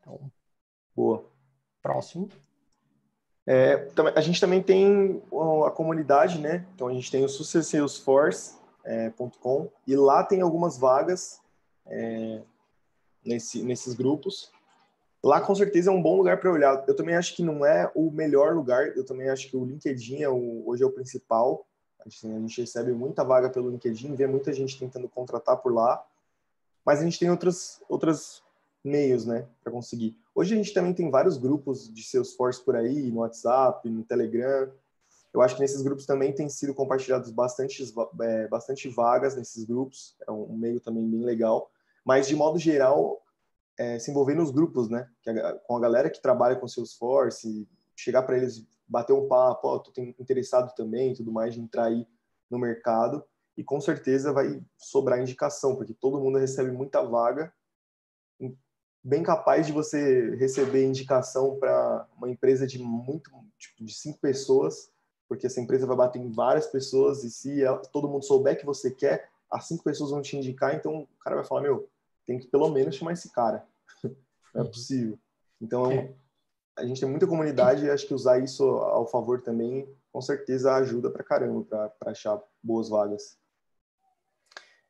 Então, 0.00 0.30
Boa. 0.95 1.30
Próximo. 1.83 2.28
É, 3.47 3.88
a 4.15 4.21
gente 4.21 4.41
também 4.41 4.61
tem 4.61 5.23
a 5.67 5.71
comunidade, 5.71 6.41
né? 6.41 6.67
Então 6.75 6.88
a 6.88 6.93
gente 6.93 7.11
tem 7.11 7.25
o 7.25 7.29
successalesforce.com 7.29 9.65
é, 9.65 9.69
e 9.87 9.95
lá 9.95 10.25
tem 10.25 10.41
algumas 10.41 10.76
vagas 10.76 11.41
é, 11.87 12.43
nesse, 13.25 13.62
nesses 13.62 13.95
grupos. 13.95 14.50
Lá 15.23 15.41
com 15.41 15.55
certeza 15.55 15.91
é 15.91 15.95
um 15.95 16.03
bom 16.03 16.17
lugar 16.17 16.41
para 16.41 16.50
olhar. 16.50 16.85
Eu 16.88 16.97
também 16.97 17.15
acho 17.15 17.37
que 17.37 17.43
não 17.43 17.65
é 17.65 17.91
o 17.95 18.11
melhor 18.11 18.55
lugar. 18.55 18.97
Eu 18.97 19.05
também 19.05 19.29
acho 19.29 19.49
que 19.49 19.57
o 19.57 19.65
LinkedIn 19.65 20.23
é 20.23 20.29
o, 20.29 20.65
hoje 20.67 20.83
é 20.83 20.87
o 20.87 20.93
principal. 20.93 21.65
A 22.00 22.09
gente, 22.09 22.26
a 22.26 22.41
gente 22.41 22.61
recebe 22.61 22.93
muita 22.93 23.25
vaga 23.25 23.49
pelo 23.49 23.71
LinkedIn, 23.71 24.15
vê 24.15 24.26
muita 24.26 24.53
gente 24.53 24.79
tentando 24.79 25.09
contratar 25.09 25.57
por 25.59 25.73
lá. 25.73 26.05
Mas 26.85 27.00
a 27.00 27.05
gente 27.05 27.19
tem 27.19 27.31
outras, 27.31 27.83
outras 27.88 28.43
meios, 28.87 29.26
né, 29.26 29.47
para 29.62 29.73
conseguir. 29.73 30.16
Hoje 30.35 30.55
a 30.55 30.57
gente 30.57 30.73
também 30.73 30.95
tem 30.95 31.11
vários 31.11 31.37
grupos 31.37 31.93
de 31.93 32.02
Salesforce 32.02 32.64
por 32.64 32.76
aí, 32.76 33.11
no 33.11 33.21
WhatsApp, 33.21 33.88
no 33.88 34.05
Telegram. 34.05 34.71
Eu 35.33 35.43
acho 35.43 35.55
que 35.55 35.61
nesses 35.61 35.83
grupos 35.83 36.07
também 36.07 36.33
tem 36.33 36.49
sido 36.49 36.75
compartilhados 36.75 37.31
bastante, 37.31 37.83
é, 38.23 38.49
bastante 38.49 38.88
vagas 38.88 39.37
nesses 39.37 39.64
grupos. 39.64 40.16
É 40.26 40.31
um 40.31 40.57
meio 40.57 40.81
também 40.81 41.09
bem 41.09 41.23
legal. 41.23 41.71
Mas, 42.05 42.26
de 42.28 42.37
modo 42.37 42.59
geral, 42.59 43.23
é, 43.78 43.99
se 43.99 44.11
envolver 44.11 44.35
nos 44.35 44.50
grupos, 44.50 44.88
né? 44.88 45.09
A, 45.26 45.52
com 45.55 45.76
a 45.76 45.81
galera 45.81 46.09
que 46.09 46.23
trabalha 46.23 46.57
com 46.57 46.69
Salesforce, 46.69 47.69
chegar 47.95 48.23
para 48.23 48.37
eles, 48.37 48.66
bater 48.88 49.12
um 49.12 49.26
papo, 49.26 49.69
ó, 49.69 49.76
oh, 49.76 49.78
tô 49.81 50.00
interessado 50.00 50.75
também, 50.75 51.12
tudo 51.12 51.33
mais 51.33 51.55
de 51.55 51.61
entrar 51.61 51.87
aí 51.87 52.07
no 52.49 52.59
mercado 52.59 53.25
e 53.57 53.64
com 53.64 53.81
certeza 53.81 54.33
vai 54.33 54.62
sobrar 54.76 55.21
indicação, 55.21 55.75
porque 55.75 55.95
todo 55.95 56.21
mundo 56.21 56.38
recebe 56.38 56.71
muita 56.71 57.02
vaga, 57.02 57.52
bem 59.06 59.22
capaz 59.22 59.64
de 59.68 59.72
você 59.72 60.34
receber 60.34 60.84
indicação 60.84 61.56
para 61.60 62.08
uma 62.16 62.28
empresa 62.28 62.66
de 62.66 62.76
muito 62.76 63.30
tipo, 63.56 63.84
de 63.84 63.94
cinco 63.94 64.18
pessoas, 64.18 64.90
porque 65.28 65.46
essa 65.46 65.60
empresa 65.60 65.86
vai 65.86 65.96
bater 65.96 66.20
em 66.20 66.32
várias 66.32 66.66
pessoas 66.66 67.22
e 67.22 67.30
se 67.30 67.62
ela, 67.62 67.78
todo 67.78 68.08
mundo 68.08 68.25
souber 68.25 68.58
que 68.58 68.66
você 68.66 68.90
quer, 68.90 69.28
as 69.48 69.68
cinco 69.68 69.84
pessoas 69.84 70.10
vão 70.10 70.20
te 70.20 70.36
indicar, 70.36 70.75
então 70.75 71.02
o 71.02 71.18
cara 71.20 71.36
vai 71.36 71.44
falar, 71.44 71.60
meu, 71.60 71.88
tem 72.26 72.40
que 72.40 72.48
pelo 72.48 72.68
menos 72.68 72.96
chamar 72.96 73.12
esse 73.12 73.30
cara. 73.30 73.64
Não 74.52 74.62
é 74.62 74.64
uhum. 74.64 74.70
possível. 74.72 75.18
Então, 75.60 75.92
é. 75.92 76.12
a 76.76 76.84
gente 76.84 77.00
tem 77.00 77.08
muita 77.08 77.28
comunidade 77.28 77.84
e 77.84 77.90
acho 77.90 78.08
que 78.08 78.14
usar 78.14 78.42
isso 78.42 78.64
ao 78.64 79.06
favor 79.06 79.40
também, 79.40 79.88
com 80.12 80.20
certeza 80.20 80.75
ajuda 80.75 81.10
pra 81.10 81.22
caramba 81.22 81.92
para 81.96 82.10
achar 82.10 82.42
boas 82.60 82.88
vagas. 82.88 83.38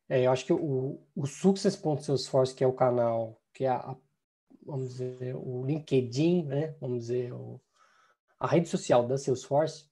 É, 0.09 0.23
eu 0.23 0.33
acho 0.33 0.47
que 0.47 0.55
o, 0.55 1.03
o 1.15 1.27
Success.Salesforce, 1.27 2.55
que 2.55 2.65
é 2.65 2.67
o 2.67 2.73
canal, 2.73 3.39
que 3.53 3.65
é 3.65 3.69
a, 3.69 3.95
vamos 4.67 4.91
dizer, 4.91 5.35
o 5.37 5.65
LinkedIn, 5.65 6.45
né? 6.45 6.75
Vamos 6.81 7.07
dizer, 7.07 7.33
o, 7.33 7.61
a 8.39 8.47
rede 8.47 8.69
social 8.69 9.07
da 9.07 9.17
Salesforce, 9.17 9.87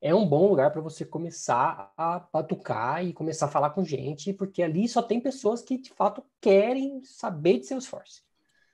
é 0.00 0.14
um 0.14 0.26
bom 0.26 0.46
lugar 0.48 0.70
para 0.70 0.82
você 0.82 1.04
começar 1.04 1.92
a 1.96 2.18
batucar 2.32 3.04
e 3.04 3.12
começar 3.12 3.46
a 3.46 3.50
falar 3.50 3.70
com 3.70 3.84
gente, 3.84 4.32
porque 4.34 4.62
ali 4.62 4.86
só 4.86 5.02
tem 5.02 5.18
pessoas 5.20 5.62
que 5.62 5.78
de 5.78 5.90
fato 5.90 6.22
querem 6.40 7.02
saber 7.02 7.60
de 7.60 7.66
Salesforce. 7.66 8.22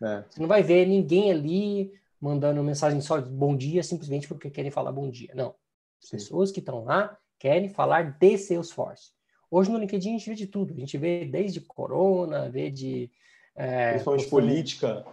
É. 0.03 0.25
Você 0.29 0.41
não 0.41 0.49
vai 0.49 0.63
ver 0.63 0.87
ninguém 0.87 1.31
ali 1.31 1.93
mandando 2.21 2.63
mensagem 2.63 3.01
só 3.01 3.19
de 3.19 3.31
bom 3.31 3.57
dia 3.57 3.83
simplesmente 3.83 4.27
porque 4.27 4.51
querem 4.51 4.71
falar 4.71 4.93
bom 4.93 5.09
dia. 5.09 5.33
Não. 5.35 5.55
As 6.03 6.11
pessoas 6.11 6.51
que 6.51 6.61
estão 6.61 6.85
lá 6.85 7.17
querem 7.39 7.69
falar 7.69 8.19
de 8.19 8.39
Salesforce. 8.39 9.13
Hoje 9.51 9.71
no 9.71 9.79
LinkedIn 9.79 10.11
a 10.11 10.19
gente 10.19 10.31
vê 10.31 10.35
de 10.35 10.47
tudo. 10.47 10.73
A 10.73 10.77
gente 10.77 10.99
vê 10.99 11.25
desde 11.25 11.61
corona, 11.61 12.49
vê 12.49 12.71
de. 12.71 13.11
É, 13.55 13.91
Principalmente 13.91 14.29
política. 14.29 15.07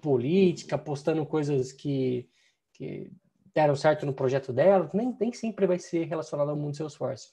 Política, 0.00 0.78
postando 0.78 1.24
coisas 1.24 1.72
que, 1.72 2.28
que 2.72 3.10
deram 3.54 3.76
certo 3.76 4.04
no 4.04 4.12
projeto 4.12 4.52
dela. 4.52 4.90
Nem, 4.92 5.16
nem 5.18 5.32
sempre 5.32 5.66
vai 5.66 5.78
ser 5.78 6.04
relacionado 6.04 6.50
ao 6.50 6.56
mundo 6.56 6.76
Salesforce. 6.76 7.28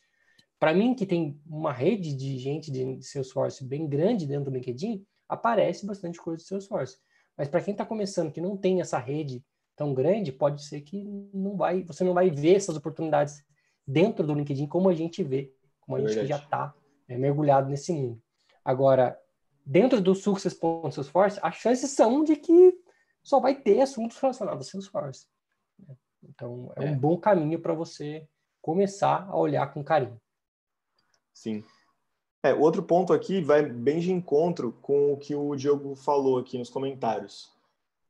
Para 0.59 0.73
mim, 0.73 0.93
que 0.93 1.05
tem 1.05 1.41
uma 1.45 1.73
rede 1.73 2.15
de 2.15 2.37
gente 2.37 2.71
de 2.71 3.01
Salesforce 3.03 3.65
bem 3.65 3.87
grande 3.87 4.27
dentro 4.27 4.51
do 4.51 4.55
LinkedIn, 4.55 5.03
aparece 5.27 5.85
bastante 5.85 6.19
coisa 6.19 6.37
de 6.37 6.47
Salesforce. 6.47 6.97
Mas 7.35 7.47
para 7.47 7.61
quem 7.61 7.71
está 7.71 7.85
começando, 7.85 8.31
que 8.31 8.39
não 8.39 8.55
tem 8.55 8.79
essa 8.79 8.99
rede 8.99 9.43
tão 9.75 9.93
grande, 9.93 10.31
pode 10.31 10.63
ser 10.63 10.81
que 10.81 11.03
não 11.33 11.57
vai, 11.57 11.83
você 11.83 12.03
não 12.03 12.13
vai 12.13 12.29
ver 12.29 12.55
essas 12.55 12.77
oportunidades 12.77 13.43
dentro 13.87 14.25
do 14.25 14.33
LinkedIn 14.35 14.67
como 14.67 14.89
a 14.89 14.93
gente 14.93 15.23
vê 15.23 15.51
como 15.79 15.97
a 15.97 16.01
é 16.01 16.07
gente 16.07 16.21
que 16.21 16.27
já 16.27 16.37
está 16.37 16.73
é, 17.07 17.17
mergulhado 17.17 17.69
nesse 17.69 17.91
mundo. 17.91 18.21
Agora, 18.63 19.17
dentro 19.65 20.01
do 20.01 20.15
Success.Salesforce, 20.15 21.39
as 21.41 21.55
chances 21.55 21.91
são 21.91 22.23
de 22.23 22.35
que 22.35 22.77
só 23.23 23.39
vai 23.39 23.55
ter 23.55 23.81
assuntos 23.81 24.17
relacionados 24.17 24.67
a 24.67 24.71
Salesforce. 24.71 25.27
Né? 25.79 25.95
Então, 26.23 26.71
é, 26.75 26.85
é 26.85 26.91
um 26.91 26.97
bom 26.97 27.17
caminho 27.17 27.59
para 27.59 27.73
você 27.73 28.27
começar 28.61 29.27
a 29.29 29.37
olhar 29.37 29.73
com 29.73 29.83
carinho. 29.83 30.19
Sim. 31.33 31.63
É, 32.43 32.53
outro 32.53 32.81
ponto 32.81 33.13
aqui 33.13 33.41
vai 33.41 33.63
bem 33.63 33.99
de 33.99 34.11
encontro 34.11 34.73
com 34.81 35.13
o 35.13 35.17
que 35.17 35.35
o 35.35 35.55
Diogo 35.55 35.95
falou 35.95 36.39
aqui 36.39 36.57
nos 36.57 36.69
comentários. 36.69 37.51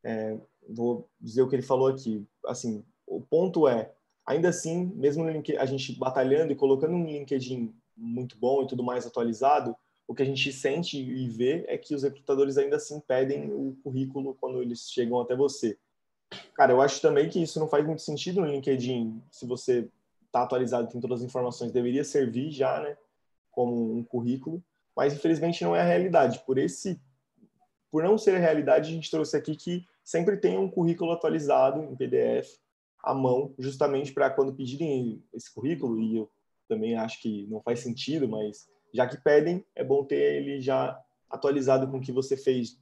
É, 0.04 0.38
vou 0.70 1.10
dizer 1.20 1.42
o 1.42 1.50
que 1.50 1.56
ele 1.56 1.62
falou 1.62 1.88
aqui. 1.88 2.26
Assim, 2.46 2.84
o 3.06 3.22
ponto 3.22 3.68
é, 3.68 3.92
ainda 4.26 4.50
assim, 4.50 4.86
mesmo 4.96 5.26
a 5.26 5.66
gente 5.66 5.94
batalhando 5.98 6.54
e 6.54 6.56
colocando 6.56 6.96
um 6.96 7.06
LinkedIn 7.06 7.74
muito 7.96 8.38
bom 8.38 8.64
e 8.64 8.68
tudo 8.68 8.84
mais 8.84 9.06
atualizado, 9.06 9.76
o 10.12 10.14
que 10.14 10.24
a 10.24 10.26
gente 10.26 10.52
sente 10.52 11.02
e 11.02 11.30
vê 11.30 11.64
é 11.70 11.78
que 11.78 11.96
os 11.96 12.04
recrutadores 12.04 12.58
ainda 12.58 12.76
assim 12.76 13.00
pedem 13.00 13.50
o 13.54 13.78
currículo 13.82 14.36
quando 14.42 14.62
eles 14.62 14.92
chegam 14.92 15.22
até 15.22 15.38
você. 15.38 15.78
Cara, 16.54 16.74
eu 16.74 16.82
acho 16.82 17.02
também 17.02 17.30
que 17.30 17.42
isso 17.42 17.62
não 17.62 17.68
faz 17.70 17.86
muito 17.86 18.02
sentido 18.02 18.42
no 18.42 18.48
LinkedIn, 18.48 19.24
se 19.32 19.46
você 19.46 19.88
está 20.26 20.44
atualizado, 20.44 20.90
tem 20.90 21.00
todas 21.00 21.22
as 21.22 21.26
informações, 21.26 21.72
deveria 21.72 22.04
servir 22.04 22.52
já, 22.52 22.82
né, 22.82 22.98
como 23.52 23.96
um 23.96 24.04
currículo, 24.04 24.62
mas 24.94 25.14
infelizmente 25.14 25.64
não 25.64 25.74
é 25.74 25.80
a 25.80 25.86
realidade. 25.86 26.44
Por 26.46 26.58
esse 26.58 27.00
por 27.90 28.04
não 28.04 28.18
ser 28.18 28.36
a 28.36 28.40
realidade, 28.40 28.90
a 28.90 28.94
gente 28.94 29.12
trouxe 29.12 29.38
aqui 29.38 29.56
que 29.56 29.86
sempre 30.04 30.36
tem 30.36 30.58
um 30.58 30.70
currículo 30.70 31.12
atualizado 31.12 31.84
em 31.84 31.96
PDF 31.96 32.58
à 33.02 33.14
mão, 33.14 33.54
justamente 33.58 34.12
para 34.12 34.30
quando 34.30 34.54
pedirem 34.54 35.24
esse 35.34 35.54
currículo, 35.54 36.02
e 36.02 36.18
eu 36.18 36.30
também 36.68 36.96
acho 36.98 37.22
que 37.22 37.48
não 37.48 37.62
faz 37.62 37.80
sentido, 37.80 38.28
mas 38.28 38.70
já 38.94 39.08
que 39.08 39.18
pedem, 39.18 39.66
é 39.76 39.84
bom 39.84 40.04
ter 40.04 40.16
ele 40.16 40.62
já 40.62 41.00
atualizado 41.30 41.90
com 41.90 41.98
o 41.98 42.02
que 42.02 42.12
você 42.12 42.36
fez 42.36 42.80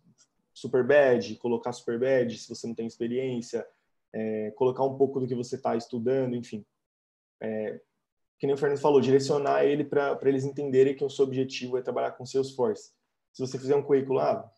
super 0.53 0.85
bad, 0.85 1.35
colocar 1.35 1.71
super 1.71 1.99
bad 1.99 2.37
se 2.37 2.49
você 2.49 2.67
não 2.67 2.75
tem 2.75 2.87
experiência, 2.87 3.65
é, 4.11 4.51
colocar 4.51 4.83
um 4.83 4.97
pouco 4.97 5.19
do 5.19 5.27
que 5.27 5.35
você 5.35 5.55
está 5.55 5.75
estudando, 5.75 6.35
enfim. 6.35 6.65
É, 7.39 7.79
que 8.37 8.47
nem 8.47 8.55
o 8.55 8.57
Fernando 8.57 8.79
falou, 8.79 9.01
direcionar 9.01 9.65
ele 9.65 9.83
para 9.83 10.17
eles 10.23 10.45
entenderem 10.45 10.95
que 10.95 11.03
o 11.03 11.09
seu 11.09 11.25
objetivo 11.25 11.77
é 11.77 11.81
trabalhar 11.81 12.11
com 12.11 12.25
Salesforce. 12.25 12.91
Se 13.33 13.41
você 13.41 13.59
fizer 13.59 13.75
um 13.75 13.83
currículo, 13.83 14.19
ah, 14.19 14.49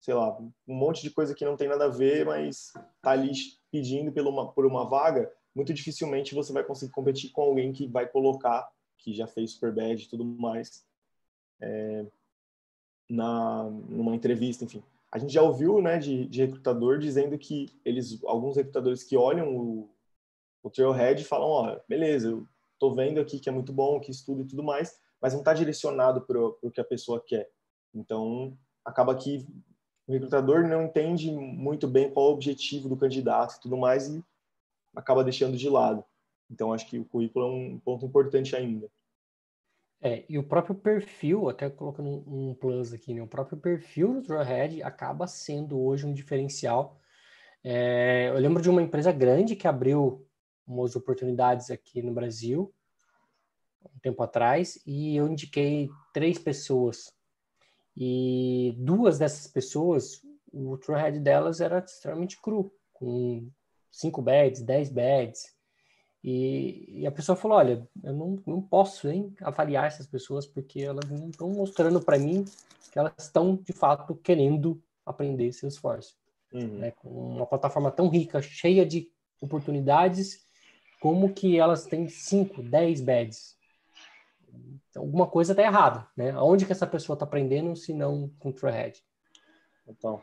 sei 0.00 0.14
lá, 0.14 0.36
um 0.38 0.52
monte 0.74 1.02
de 1.02 1.10
coisa 1.10 1.34
que 1.34 1.44
não 1.44 1.56
tem 1.56 1.68
nada 1.68 1.84
a 1.84 1.88
ver, 1.88 2.26
mas 2.26 2.72
tá 3.00 3.12
ali 3.12 3.32
pedindo 3.70 4.12
por 4.12 4.26
uma, 4.26 4.52
por 4.52 4.66
uma 4.66 4.88
vaga, 4.88 5.32
muito 5.54 5.72
dificilmente 5.72 6.34
você 6.34 6.52
vai 6.52 6.64
conseguir 6.64 6.92
competir 6.92 7.30
com 7.30 7.42
alguém 7.42 7.72
que 7.72 7.86
vai 7.86 8.06
colocar, 8.06 8.68
que 8.98 9.14
já 9.14 9.26
fez 9.26 9.52
super 9.52 9.72
bad 9.72 10.02
e 10.02 10.08
tudo 10.08 10.24
mais, 10.24 10.84
é, 11.60 12.06
na, 13.08 13.64
numa 13.64 14.14
entrevista, 14.14 14.64
enfim. 14.64 14.82
A 15.10 15.18
gente 15.18 15.32
já 15.32 15.42
ouviu, 15.42 15.80
né, 15.80 15.98
de, 15.98 16.26
de 16.26 16.44
recrutador 16.44 16.98
dizendo 16.98 17.38
que 17.38 17.72
eles, 17.84 18.22
alguns 18.24 18.56
recrutadores 18.56 19.02
que 19.02 19.16
olham 19.16 19.56
o, 19.56 19.90
o 20.62 20.68
Trailhead 20.68 21.24
falam, 21.24 21.48
ó, 21.48 21.80
beleza, 21.88 22.28
eu 22.28 22.46
tô 22.78 22.92
vendo 22.92 23.20
aqui 23.20 23.40
que 23.40 23.48
é 23.48 23.52
muito 23.52 23.72
bom, 23.72 23.98
que 24.00 24.10
estudo 24.10 24.42
e 24.42 24.46
tudo 24.46 24.62
mais, 24.62 25.00
mas 25.20 25.32
não 25.32 25.40
está 25.40 25.54
direcionado 25.54 26.20
para 26.20 26.38
o 26.38 26.70
que 26.70 26.80
a 26.80 26.84
pessoa 26.84 27.22
quer. 27.26 27.50
Então, 27.94 28.56
acaba 28.84 29.16
que 29.16 29.46
o 30.06 30.12
recrutador 30.12 30.66
não 30.66 30.84
entende 30.84 31.30
muito 31.30 31.88
bem 31.88 32.10
qual 32.10 32.26
é 32.26 32.28
o 32.30 32.32
objetivo 32.32 32.88
do 32.88 32.96
candidato 32.96 33.56
e 33.56 33.60
tudo 33.60 33.76
mais 33.76 34.08
e 34.08 34.22
acaba 34.94 35.24
deixando 35.24 35.56
de 35.56 35.68
lado. 35.68 36.04
Então, 36.50 36.72
acho 36.72 36.88
que 36.88 36.98
o 36.98 37.04
currículo 37.04 37.46
é 37.46 37.48
um 37.48 37.78
ponto 37.78 38.06
importante 38.06 38.56
ainda. 38.56 38.88
É, 40.00 40.24
e 40.28 40.38
o 40.38 40.44
próprio 40.44 40.74
perfil, 40.74 41.48
até 41.48 41.68
colocando 41.68 42.08
um, 42.26 42.54
plus 42.54 42.92
aqui, 42.92 43.12
né? 43.12 43.20
o 43.20 43.26
próprio 43.26 43.58
perfil 43.58 44.14
do 44.14 44.22
Trailhead 44.22 44.82
acaba 44.82 45.26
sendo 45.26 45.78
hoje 45.78 46.06
um 46.06 46.12
diferencial. 46.12 47.00
É, 47.64 48.28
eu 48.28 48.38
lembro 48.38 48.62
de 48.62 48.70
uma 48.70 48.80
empresa 48.80 49.10
grande 49.10 49.56
que 49.56 49.66
abriu 49.66 50.24
umas 50.66 50.94
oportunidades 50.94 51.70
aqui 51.70 52.00
no 52.00 52.14
Brasil, 52.14 52.72
um 53.84 53.98
tempo 54.00 54.22
atrás, 54.22 54.80
e 54.86 55.16
eu 55.16 55.26
indiquei 55.26 55.88
três 56.12 56.38
pessoas 56.38 57.12
e 58.00 58.76
duas 58.78 59.18
dessas 59.18 59.48
pessoas, 59.48 60.22
o 60.52 60.78
Trailhead 60.78 61.18
delas 61.18 61.60
era 61.60 61.80
extremamente 61.80 62.40
cru, 62.40 62.72
com 62.92 63.50
cinco 63.90 64.22
beds, 64.22 64.62
dez 64.62 64.88
beds. 64.88 65.57
E, 66.22 67.02
e, 67.02 67.06
a 67.06 67.12
pessoa 67.12 67.36
falou: 67.36 67.58
Olha, 67.58 67.88
eu 68.02 68.12
não, 68.12 68.42
não 68.46 68.60
posso 68.60 69.06
nem 69.06 69.32
avaliar 69.40 69.86
essas 69.86 70.06
pessoas 70.06 70.46
porque 70.46 70.80
elas 70.80 71.08
não 71.08 71.30
estão 71.30 71.48
mostrando 71.50 72.00
para 72.00 72.18
mim 72.18 72.44
que 72.90 72.98
elas 72.98 73.12
estão 73.18 73.56
de 73.56 73.72
fato 73.72 74.14
querendo 74.16 74.82
aprender 75.06 75.52
Salesforce. 75.52 76.14
Uhum. 76.52 76.78
Né? 76.78 76.90
Com 76.92 77.08
uma 77.08 77.46
plataforma 77.46 77.90
tão 77.90 78.08
rica, 78.08 78.42
cheia 78.42 78.84
de 78.84 79.10
oportunidades, 79.40 80.44
como 81.00 81.32
que 81.32 81.58
elas 81.58 81.84
têm 81.84 82.08
5, 82.08 82.62
10 82.62 83.00
beds? 83.00 83.56
Então, 84.90 85.02
alguma 85.02 85.26
coisa 85.26 85.52
está 85.52 85.62
errada, 85.62 86.06
né? 86.16 86.30
Aonde 86.32 86.66
que 86.66 86.72
essa 86.72 86.86
pessoa 86.86 87.14
está 87.14 87.24
aprendendo 87.24 87.76
se 87.76 87.92
não 87.92 88.30
com 88.38 88.50
Trailhead? 88.50 89.02
Então, 89.86 90.20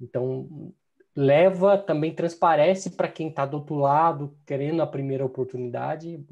então 0.00 0.72
leva, 1.18 1.76
também 1.76 2.14
transparece 2.14 2.90
para 2.90 3.08
quem 3.08 3.28
está 3.28 3.44
do 3.44 3.56
outro 3.56 3.74
lado, 3.74 4.38
querendo 4.46 4.80
a 4.80 4.86
primeira 4.86 5.26
oportunidade, 5.26 6.24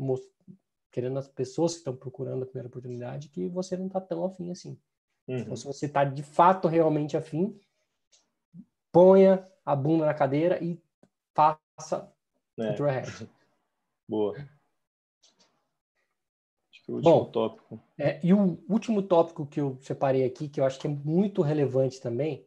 querendo 0.92 1.18
as 1.18 1.26
pessoas 1.26 1.72
que 1.72 1.78
estão 1.78 1.96
procurando 1.96 2.44
a 2.44 2.46
primeira 2.46 2.68
oportunidade, 2.68 3.28
que 3.28 3.48
você 3.48 3.76
não 3.76 3.88
está 3.88 4.00
tão 4.00 4.24
afim 4.24 4.52
assim. 4.52 4.78
Uhum. 5.26 5.38
Então, 5.38 5.56
se 5.56 5.64
você 5.64 5.86
está 5.86 6.04
de 6.04 6.22
fato 6.22 6.68
realmente 6.68 7.16
afim, 7.16 7.58
ponha 8.92 9.44
a 9.64 9.74
bunda 9.74 10.06
na 10.06 10.14
cadeira 10.14 10.62
e 10.62 10.80
faça 11.34 12.08
é. 12.56 12.70
o 12.70 12.76
Trailhead. 12.76 13.28
Boa. 14.08 14.36
o 16.88 16.92
último 16.92 17.02
Bom, 17.02 17.24
tópico. 17.24 17.80
É, 17.98 18.24
e 18.24 18.32
o 18.32 18.62
último 18.68 19.02
tópico 19.02 19.44
que 19.46 19.60
eu 19.60 19.76
separei 19.80 20.24
aqui, 20.24 20.48
que 20.48 20.60
eu 20.60 20.64
acho 20.64 20.78
que 20.78 20.86
é 20.86 20.90
muito 20.90 21.42
relevante 21.42 22.00
também, 22.00 22.45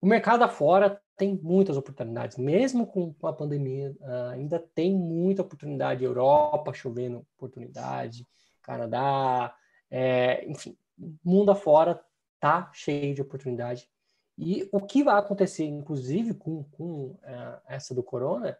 O 0.00 0.06
mercado 0.06 0.42
afora 0.42 1.00
tem 1.16 1.34
muitas 1.42 1.76
oportunidades, 1.76 2.36
mesmo 2.36 2.86
com 2.86 3.14
a 3.22 3.32
pandemia, 3.32 3.96
uh, 4.00 4.30
ainda 4.32 4.58
tem 4.74 4.94
muita 4.94 5.42
oportunidade. 5.42 6.04
Europa 6.04 6.72
chovendo 6.74 7.26
oportunidade, 7.36 8.26
Canadá, 8.62 9.54
é, 9.90 10.46
enfim, 10.46 10.76
mundo 11.24 11.50
afora 11.50 12.00
tá 12.38 12.70
cheio 12.72 13.14
de 13.14 13.22
oportunidade. 13.22 13.88
E 14.38 14.68
o 14.70 14.80
que 14.80 15.02
vai 15.02 15.18
acontecer, 15.18 15.64
inclusive, 15.64 16.34
com, 16.34 16.64
com 16.64 17.12
uh, 17.22 17.60
essa 17.66 17.94
do 17.94 18.02
corona, 18.02 18.56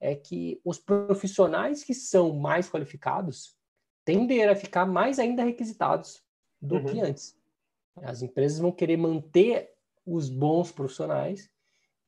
é 0.00 0.14
que 0.14 0.60
os 0.64 0.78
profissionais 0.78 1.84
que 1.84 1.92
são 1.92 2.34
mais 2.34 2.70
qualificados 2.70 3.56
tendem 4.04 4.42
a 4.44 4.56
ficar 4.56 4.86
mais 4.86 5.18
ainda 5.18 5.44
requisitados 5.44 6.22
do 6.60 6.76
uhum. 6.76 6.84
que 6.86 7.00
antes. 7.00 7.36
As 7.96 8.22
empresas 8.22 8.58
vão 8.58 8.72
querer 8.72 8.96
manter 8.96 9.74
os 10.08 10.28
bons 10.28 10.72
profissionais 10.72 11.50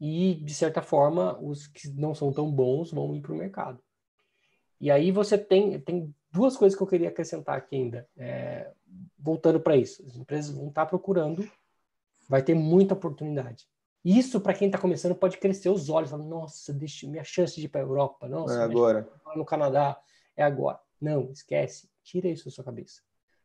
e, 0.01 0.35
de 0.37 0.55
certa 0.55 0.81
forma, 0.81 1.39
os 1.41 1.67
que 1.67 1.89
não 1.91 2.15
são 2.15 2.33
tão 2.33 2.51
bons 2.51 2.91
vão 2.91 3.15
ir 3.15 3.21
para 3.21 3.33
o 3.33 3.37
mercado. 3.37 3.83
E 4.81 4.91
aí 4.91 5.13
você 5.13 5.37
tem, 5.37 5.79
tem 5.81 6.15
duas 6.33 6.57
coisas 6.57 6.77
que 6.77 6.83
eu 6.83 6.87
queria 6.87 7.09
acrescentar 7.09 7.59
aqui 7.59 7.77
ainda. 7.77 8.09
É, 8.17 8.73
voltando 9.19 9.61
para 9.61 9.77
isso, 9.77 10.03
as 10.07 10.17
empresas 10.17 10.55
vão 10.55 10.69
estar 10.69 10.87
procurando, 10.87 11.47
vai 12.29 12.43
ter 12.43 12.55
muita 12.55 12.95
oportunidade. 12.95 13.67
Isso, 14.03 14.41
para 14.41 14.55
quem 14.55 14.69
está 14.69 14.79
começando, 14.79 15.15
pode 15.15 15.37
crescer 15.37 15.69
os 15.69 15.91
olhos. 15.91 16.11
Falar, 16.11 16.25
Nossa, 16.25 16.73
deixa, 16.73 17.07
minha 17.07 17.25
chance 17.25 17.57
de 17.57 17.67
ir 17.67 17.69
para 17.69 17.83
a 17.83 17.85
Europa. 17.85 18.27
Nossa, 18.27 18.55
é 18.55 18.63
agora. 18.63 19.07
No 19.37 19.45
Canadá, 19.45 20.01
é 20.35 20.43
agora. 20.43 20.81
Não, 20.99 21.31
esquece. 21.31 21.91
Tira 22.03 22.29
isso 22.29 22.47
da 22.47 22.51
sua 22.51 22.65
cabeça. 22.65 23.03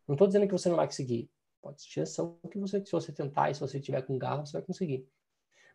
Não 0.07 0.13
estou 0.13 0.27
dizendo 0.27 0.47
que 0.47 0.53
você 0.53 0.69
não 0.69 0.77
vai 0.77 0.85
conseguir. 0.85 1.29
Pode 1.65 1.81
ser 1.81 2.05
chance 2.05 2.21
que 2.51 2.59
você, 2.59 2.85
se 2.85 2.91
você 2.91 3.11
tentar 3.11 3.49
e 3.49 3.55
se 3.55 3.59
você 3.59 3.79
tiver 3.79 4.03
com 4.03 4.19
garra, 4.19 4.45
você 4.45 4.53
vai 4.53 4.61
conseguir. 4.61 5.09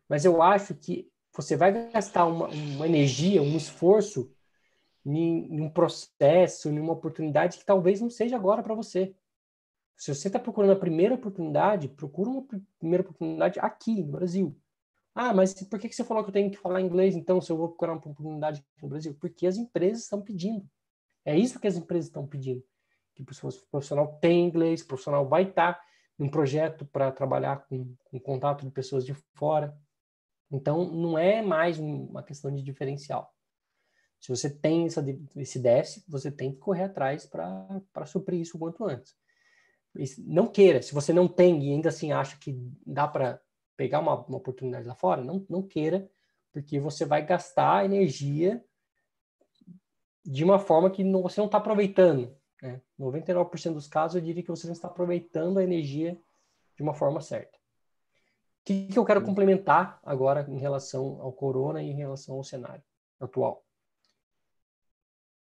Mas 0.07 0.23
eu 0.23 0.41
acho 0.41 0.73
que 0.73 1.11
você 1.35 1.57
vai 1.57 1.91
gastar 1.91 2.25
uma, 2.27 2.47
uma 2.47 2.87
energia, 2.87 3.41
um 3.41 3.57
esforço 3.57 4.33
em, 5.05 5.53
em 5.53 5.59
um 5.59 5.69
processo, 5.69 6.69
em 6.69 6.79
uma 6.79 6.93
oportunidade 6.93 7.57
que 7.57 7.65
talvez 7.65 7.99
não 7.99 8.09
seja 8.09 8.37
agora 8.37 8.63
para 8.63 8.73
você. 8.73 9.13
Se 9.97 10.15
você 10.15 10.29
está 10.29 10.39
procurando 10.39 10.71
a 10.71 10.79
primeira 10.79 11.13
oportunidade, 11.13 11.89
procura 11.89 12.29
uma 12.29 12.47
primeira 12.79 13.03
oportunidade 13.03 13.59
aqui 13.59 14.01
no 14.01 14.13
Brasil. 14.13 14.57
Ah, 15.13 15.33
mas 15.33 15.53
por 15.53 15.77
que 15.77 15.91
você 15.91 16.05
falou 16.05 16.23
que 16.23 16.29
eu 16.29 16.33
tenho 16.33 16.49
que 16.49 16.57
falar 16.57 16.79
inglês, 16.79 17.17
então, 17.17 17.41
se 17.41 17.51
eu 17.51 17.57
vou 17.57 17.67
procurar 17.67 17.91
uma 17.91 17.99
oportunidade 17.99 18.65
no 18.81 18.87
Brasil? 18.87 19.13
Porque 19.19 19.45
as 19.45 19.57
empresas 19.57 20.03
estão 20.03 20.21
pedindo. 20.21 20.65
É 21.25 21.37
isso 21.37 21.59
que 21.59 21.67
as 21.67 21.75
empresas 21.75 22.05
estão 22.05 22.25
pedindo. 22.25 22.63
Que 23.25 23.33
o 23.33 23.67
profissional 23.69 24.17
tem 24.19 24.45
inglês, 24.45 24.81
o 24.81 24.87
profissional 24.87 25.27
vai 25.27 25.43
estar 25.43 25.81
em 26.19 26.23
um 26.23 26.29
projeto 26.29 26.85
para 26.85 27.11
trabalhar 27.11 27.65
com, 27.67 27.95
com 28.05 28.19
contato 28.19 28.63
de 28.63 28.71
pessoas 28.71 29.05
de 29.05 29.13
fora. 29.33 29.75
Então, 30.51 30.85
não 30.85 31.17
é 31.17 31.41
mais 31.41 31.79
uma 31.79 32.21
questão 32.23 32.53
de 32.53 32.61
diferencial. 32.61 33.33
Se 34.19 34.29
você 34.29 34.49
tem 34.49 34.85
essa, 34.85 35.03
esse 35.35 35.57
déficit, 35.57 36.05
você 36.07 36.29
tem 36.31 36.51
que 36.51 36.59
correr 36.59 36.83
atrás 36.83 37.25
para 37.25 38.05
suprir 38.05 38.39
isso 38.39 38.55
o 38.55 38.59
quanto 38.59 38.85
antes. 38.85 39.15
Não 40.19 40.47
queira, 40.47 40.81
se 40.81 40.93
você 40.93 41.11
não 41.11 41.27
tem 41.27 41.63
e 41.63 41.73
ainda 41.73 41.89
assim 41.89 42.11
acha 42.11 42.37
que 42.37 42.55
dá 42.85 43.07
para 43.07 43.41
pegar 43.75 43.99
uma, 43.99 44.15
uma 44.25 44.37
oportunidade 44.37 44.87
lá 44.87 44.93
fora, 44.93 45.23
não, 45.23 45.45
não 45.49 45.63
queira, 45.63 46.09
porque 46.51 46.79
você 46.79 47.03
vai 47.03 47.25
gastar 47.25 47.83
energia 47.83 48.63
de 50.23 50.43
uma 50.43 50.59
forma 50.59 50.91
que 50.91 51.03
não, 51.03 51.23
você 51.23 51.39
não 51.39 51.47
está 51.47 51.57
aproveitando. 51.57 52.35
Né? 52.61 52.81
99% 52.99 53.73
dos 53.73 53.87
casos 53.87 54.15
eu 54.15 54.21
diria 54.21 54.43
que 54.43 54.49
você 54.49 54.67
não 54.67 54.73
está 54.73 54.87
aproveitando 54.87 55.57
a 55.57 55.63
energia 55.63 56.19
de 56.75 56.83
uma 56.83 56.93
forma 56.93 57.19
certa. 57.21 57.57
O 57.57 58.63
que, 58.63 58.87
que 58.87 58.99
eu 58.99 59.05
quero 59.05 59.23
complementar 59.23 59.99
agora 60.03 60.45
em 60.47 60.57
relação 60.57 61.19
ao 61.21 61.33
corona 61.33 61.81
e 61.81 61.89
em 61.89 61.95
relação 61.95 62.35
ao 62.35 62.43
cenário 62.43 62.83
atual? 63.19 63.65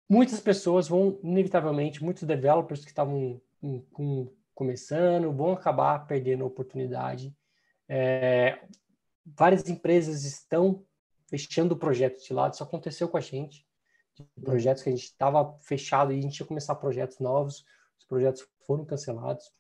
Muitas 0.09 0.41
pessoas 0.41 0.89
vão, 0.89 1.19
inevitavelmente, 1.23 2.03
muitos 2.03 2.25
developers 2.25 2.85
que 2.85 2.91
estavam 2.91 3.41
começando, 4.55 5.33
vão 5.33 5.53
acabar 5.53 6.07
perdendo 6.07 6.45
a 6.45 6.47
oportunidade 6.47 7.35
é, 7.89 8.59
várias 9.25 9.69
empresas 9.69 10.25
estão 10.25 10.85
fechando 11.29 11.77
projetos 11.77 12.25
de 12.25 12.33
lado, 12.33 12.55
isso 12.55 12.63
aconteceu 12.63 13.09
com 13.09 13.17
a 13.17 13.21
gente, 13.21 13.67
projetos 14.43 14.83
que 14.83 14.89
a 14.89 14.93
gente 14.93 15.05
estava 15.05 15.57
fechado 15.61 16.13
e 16.13 16.19
a 16.19 16.23
gente 16.23 16.39
ia 16.39 16.47
começar 16.47 16.75
projetos 16.75 17.19
novos, 17.19 17.65
os 17.99 18.05
projetos 18.07 18.47
foram 18.67 18.85
cancelados. 18.85 19.53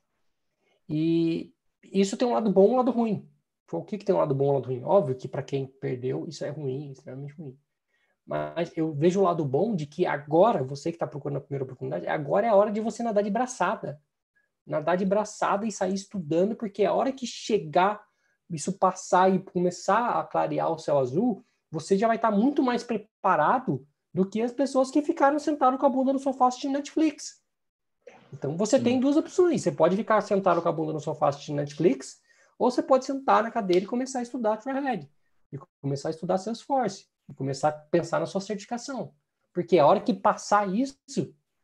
E 0.88 1.52
isso 1.82 2.16
tem 2.16 2.26
um 2.26 2.32
lado 2.32 2.50
bom 2.50 2.68
e 2.68 2.70
um 2.70 2.76
lado 2.76 2.90
ruim. 2.90 3.28
O 3.72 3.82
que, 3.82 3.98
que 3.98 4.04
tem 4.04 4.14
um 4.14 4.18
lado 4.18 4.34
bom 4.34 4.46
e 4.46 4.48
um 4.50 4.54
lado 4.54 4.66
ruim? 4.66 4.82
Óbvio 4.84 5.16
que 5.16 5.28
para 5.28 5.42
quem 5.42 5.66
perdeu, 5.66 6.26
isso 6.28 6.44
é 6.44 6.50
ruim, 6.50 6.92
extremamente 6.92 7.34
ruim. 7.34 7.58
Mas 8.24 8.76
eu 8.76 8.92
vejo 8.92 9.20
o 9.20 9.24
lado 9.24 9.44
bom 9.44 9.74
de 9.74 9.86
que 9.86 10.04
agora, 10.06 10.62
você 10.62 10.90
que 10.90 10.96
está 10.96 11.06
procurando 11.06 11.38
a 11.38 11.40
primeira 11.40 11.64
oportunidade, 11.64 12.06
agora 12.06 12.46
é 12.46 12.50
a 12.50 12.54
hora 12.54 12.72
de 12.72 12.80
você 12.80 13.02
nadar 13.02 13.22
de 13.22 13.30
braçada. 13.30 14.00
Nadar 14.66 14.96
de 14.96 15.04
braçada 15.04 15.66
e 15.66 15.70
sair 15.72 15.94
estudando, 15.94 16.56
porque 16.56 16.84
a 16.84 16.92
hora 16.92 17.12
que 17.12 17.26
chegar 17.26 18.04
isso 18.50 18.78
passar 18.78 19.32
e 19.32 19.40
começar 19.40 20.20
a 20.20 20.24
clarear 20.24 20.72
o 20.72 20.78
céu 20.78 20.98
azul, 20.98 21.44
você 21.70 21.96
já 21.96 22.06
vai 22.06 22.16
estar 22.16 22.30
muito 22.30 22.62
mais 22.62 22.84
preparado 22.84 23.86
do 24.16 24.24
que 24.24 24.40
as 24.40 24.50
pessoas 24.50 24.90
que 24.90 25.02
ficaram 25.02 25.38
sentadas 25.38 25.78
com 25.78 25.84
a 25.84 25.90
bunda 25.90 26.10
no 26.10 26.18
sofá 26.18 26.46
assistindo 26.46 26.72
Netflix. 26.72 27.42
Então 28.32 28.56
você 28.56 28.78
Sim. 28.78 28.84
tem 28.84 28.98
duas 28.98 29.14
opções. 29.14 29.60
Você 29.60 29.70
pode 29.70 29.94
ficar 29.94 30.22
sentado 30.22 30.62
com 30.62 30.68
a 30.70 30.72
bunda 30.72 30.94
no 30.94 31.00
sofá 31.00 31.28
assistindo 31.28 31.56
Netflix, 31.56 32.18
ou 32.58 32.70
você 32.70 32.82
pode 32.82 33.04
sentar 33.04 33.42
na 33.42 33.50
cadeira 33.50 33.84
e 33.84 33.86
começar 33.86 34.20
a 34.20 34.22
estudar 34.22 34.56
Trailhead, 34.56 35.06
e 35.52 35.58
começar 35.82 36.08
a 36.08 36.12
estudar 36.12 36.38
Salesforce, 36.38 37.06
e 37.28 37.34
começar 37.34 37.68
a 37.68 37.72
pensar 37.72 38.18
na 38.18 38.24
sua 38.24 38.40
certificação. 38.40 39.12
Porque 39.52 39.78
a 39.78 39.86
hora 39.86 40.00
que 40.00 40.14
passar 40.14 40.66
isso, 40.74 40.96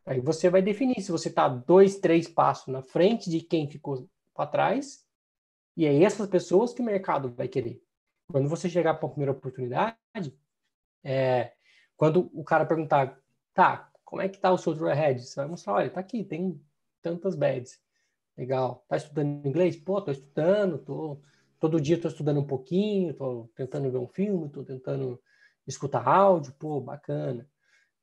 aí 0.05 0.21
você 0.21 0.51
vai 0.51 0.61
definir 0.61 1.01
se 1.01 1.11
você 1.11 1.31
está 1.31 1.49
dois, 1.49 2.01
três 2.01 2.29
passos 2.29 2.67
na 2.67 2.83
frente 2.83 3.31
de 3.31 3.41
quem 3.41 3.67
ficou 3.67 4.07
para 4.35 4.47
trás, 4.47 5.07
e 5.75 5.87
é 5.87 6.03
essas 6.03 6.29
pessoas 6.29 6.75
que 6.75 6.83
o 6.83 6.85
mercado 6.85 7.33
vai 7.33 7.49
querer. 7.49 7.83
Quando 8.31 8.47
você 8.47 8.69
chegar 8.69 8.93
para 8.93 9.09
a 9.09 9.11
primeira 9.11 9.33
oportunidade, 9.33 9.97
é, 11.03 11.55
quando 11.97 12.31
o 12.33 12.45
cara 12.45 12.67
perguntar, 12.67 13.21
tá, 13.55 13.91
como 14.05 14.23
é 14.23 14.29
que 14.29 14.39
tá 14.39 14.53
o 14.53 14.59
seu 14.59 14.75
draw 14.75 14.91
ahead? 14.91 15.23
Você 15.23 15.37
vai 15.37 15.47
mostrar, 15.47 15.75
olha, 15.75 15.91
tá 15.91 16.01
aqui, 16.01 16.25
tem 16.25 16.61
tantas 17.01 17.35
beds. 17.35 17.81
Legal. 18.37 18.85
Tá 18.89 18.97
estudando 18.97 19.47
inglês? 19.47 19.77
Pô, 19.77 20.01
tô 20.01 20.11
estudando, 20.11 20.79
tô 20.79 21.21
todo 21.63 21.81
dia 21.81 22.01
tô 22.01 22.09
estudando 22.09 22.41
um 22.41 22.47
pouquinho, 22.47 23.15
tô 23.15 23.49
tentando 23.55 23.89
ver 23.89 23.99
um 23.99 24.09
filme, 24.09 24.49
tô 24.49 24.65
tentando 24.65 25.23
escutar 25.65 26.07
áudio, 26.07 26.53
pô, 26.59 26.81
bacana. 26.81 27.49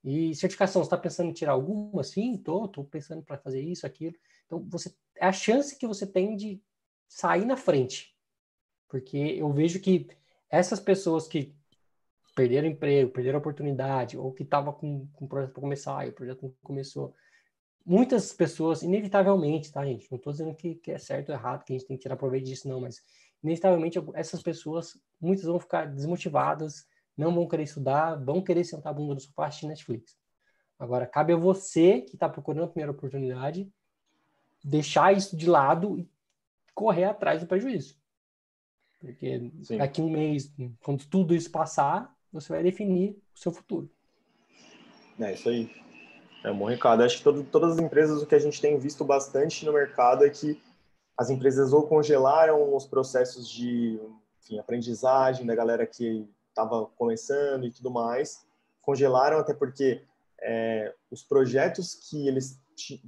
E 0.01 0.33
certificação, 0.33 0.81
você 0.81 0.89
tá 0.89 0.97
pensando 0.97 1.29
em 1.29 1.33
tirar 1.33 1.51
alguma? 1.51 2.01
Sim, 2.03 2.37
tô, 2.37 2.69
tô 2.69 2.85
pensando 2.85 3.21
para 3.21 3.37
fazer 3.37 3.61
isso, 3.61 3.85
aquilo. 3.85 4.15
Então, 4.45 4.65
você 4.69 4.95
é 5.17 5.25
a 5.25 5.33
chance 5.33 5.77
que 5.77 5.85
você 5.85 6.07
tem 6.07 6.37
de 6.37 6.61
sair 7.05 7.43
na 7.45 7.57
frente. 7.57 8.15
Porque 8.87 9.17
eu 9.17 9.51
vejo 9.51 9.81
que 9.81 10.07
essas 10.49 10.79
pessoas 10.79 11.27
que 11.27 11.53
perderam 12.39 12.69
emprego, 12.69 13.11
perderam 13.11 13.39
oportunidade, 13.39 14.17
ou 14.17 14.31
que 14.31 14.43
estavam 14.43 14.71
com, 14.71 15.05
com 15.07 15.27
projeto 15.27 15.51
para 15.51 15.61
começar 15.61 16.07
e 16.07 16.09
o 16.09 16.13
projeto 16.13 16.43
não 16.43 16.53
começou, 16.63 17.13
muitas 17.85 18.31
pessoas, 18.31 18.81
inevitavelmente, 18.81 19.71
tá, 19.71 19.85
gente? 19.85 20.09
Não 20.09 20.17
estou 20.17 20.31
dizendo 20.31 20.55
que, 20.55 20.75
que, 20.75 20.91
é 20.91 20.97
certo 20.97 21.29
ou 21.29 21.35
errado, 21.35 21.65
que 21.65 21.73
a 21.73 21.77
gente 21.77 21.87
tem 21.87 21.97
que 21.97 22.03
tirar 22.03 22.15
proveito 22.15 22.45
disso, 22.45 22.65
não, 22.67 22.79
mas 22.79 23.01
inevitavelmente 23.43 23.99
essas 24.13 24.41
pessoas, 24.41 24.97
muitas 25.19 25.45
vão 25.45 25.59
ficar 25.59 25.85
desmotivadas, 25.85 26.87
não 27.17 27.35
vão 27.35 27.45
querer 27.45 27.63
estudar, 27.63 28.15
vão 28.15 28.41
querer 28.41 28.63
sentar 28.63 28.91
a 28.91 28.95
bunda 28.95 29.15
no 29.15 29.19
sofá 29.19 29.47
assistir 29.47 29.67
Netflix. 29.67 30.17
Agora, 30.77 31.05
cabe 31.05 31.33
a 31.33 31.35
você 31.35 32.01
que 32.01 32.15
está 32.15 32.29
procurando 32.29 32.63
a 32.63 32.67
primeira 32.69 32.93
oportunidade 32.93 33.69
deixar 34.63 35.13
isso 35.13 35.35
de 35.35 35.49
lado 35.49 35.99
e 35.99 36.09
correr 36.73 37.03
atrás 37.03 37.41
do 37.41 37.47
prejuízo. 37.47 37.99
Porque 38.99 39.51
Sim. 39.63 39.77
daqui 39.77 40.01
um 40.01 40.09
mês, 40.09 40.53
quando 40.81 41.05
tudo 41.05 41.35
isso 41.35 41.51
passar, 41.51 42.13
você 42.31 42.51
vai 42.53 42.63
definir 42.63 43.11
o 43.35 43.39
seu 43.39 43.51
futuro. 43.51 43.89
É 45.19 45.33
isso 45.33 45.49
aí. 45.49 45.69
É 46.43 46.51
um 46.51 46.57
bom 46.57 46.65
recado. 46.65 47.03
Acho 47.03 47.17
que 47.17 47.23
todo, 47.23 47.43
todas 47.43 47.73
as 47.73 47.79
empresas, 47.79 48.21
o 48.21 48.25
que 48.25 48.35
a 48.35 48.39
gente 48.39 48.61
tem 48.61 48.77
visto 48.77 49.03
bastante 49.03 49.65
no 49.65 49.73
mercado 49.73 50.25
é 50.25 50.29
que 50.29 50.61
as 51.17 51.29
empresas 51.29 51.73
ou 51.73 51.83
congelaram 51.87 52.73
os 52.75 52.85
processos 52.85 53.49
de 53.49 53.99
enfim, 54.41 54.57
aprendizagem 54.57 55.45
da 55.45 55.53
galera 55.53 55.85
que 55.85 56.25
estava 56.47 56.85
começando 56.95 57.65
e 57.65 57.71
tudo 57.71 57.91
mais, 57.91 58.45
congelaram 58.81 59.37
até 59.37 59.53
porque 59.53 60.01
é, 60.41 60.93
os 61.11 61.23
projetos 61.23 61.93
que 61.93 62.27
eles 62.27 62.59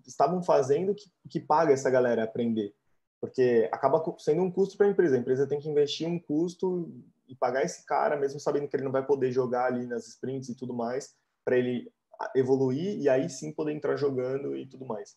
estavam 0.05 0.43
fazendo 0.43 0.93
que, 0.93 1.09
que 1.29 1.39
paga 1.39 1.71
essa 1.71 1.89
galera 1.89 2.25
aprender 2.25 2.73
porque 3.21 3.69
acaba 3.71 4.03
sendo 4.17 4.41
um 4.41 4.51
custo 4.51 4.75
para 4.75 4.87
a 4.87 4.89
empresa. 4.89 5.15
A 5.15 5.19
empresa 5.19 5.45
tem 5.45 5.59
que 5.59 5.69
investir 5.69 6.07
um 6.07 6.17
custo 6.17 6.91
e 7.31 7.35
pagar 7.35 7.63
esse 7.63 7.85
cara, 7.85 8.17
mesmo 8.17 8.39
sabendo 8.39 8.67
que 8.67 8.75
ele 8.75 8.83
não 8.83 8.91
vai 8.91 9.05
poder 9.05 9.31
jogar 9.31 9.65
ali 9.65 9.87
nas 9.87 10.05
sprints 10.07 10.49
e 10.49 10.55
tudo 10.55 10.73
mais, 10.73 11.15
para 11.45 11.57
ele 11.57 11.91
evoluir 12.35 12.99
e 12.99 13.07
aí 13.07 13.29
sim 13.29 13.51
poder 13.51 13.71
entrar 13.71 13.95
jogando 13.95 14.55
e 14.55 14.67
tudo 14.67 14.85
mais. 14.85 15.15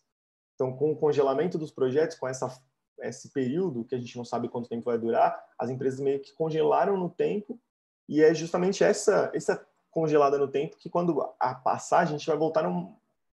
Então, 0.55 0.75
com 0.75 0.91
o 0.91 0.95
congelamento 0.95 1.57
dos 1.57 1.71
projetos, 1.71 2.17
com 2.17 2.27
essa 2.27 2.47
esse 2.99 3.29
período, 3.29 3.83
que 3.83 3.93
a 3.93 3.97
gente 3.97 4.15
não 4.15 4.23
sabe 4.23 4.47
quanto 4.47 4.69
tempo 4.69 4.85
vai 4.85 4.97
durar, 4.97 5.37
as 5.59 5.69
empresas 5.69 5.99
meio 5.99 6.21
que 6.21 6.31
congelaram 6.33 6.95
no 6.95 7.09
tempo, 7.09 7.59
e 8.07 8.23
é 8.23 8.33
justamente 8.33 8.85
essa, 8.85 9.29
essa 9.33 9.67
congelada 9.91 10.37
no 10.37 10.47
tempo 10.47 10.77
que 10.77 10.89
quando 10.89 11.21
a 11.37 11.53
passar, 11.53 11.99
a 11.99 12.05
gente 12.05 12.25
vai 12.25 12.37
voltar 12.37 12.63
num, 12.63 12.95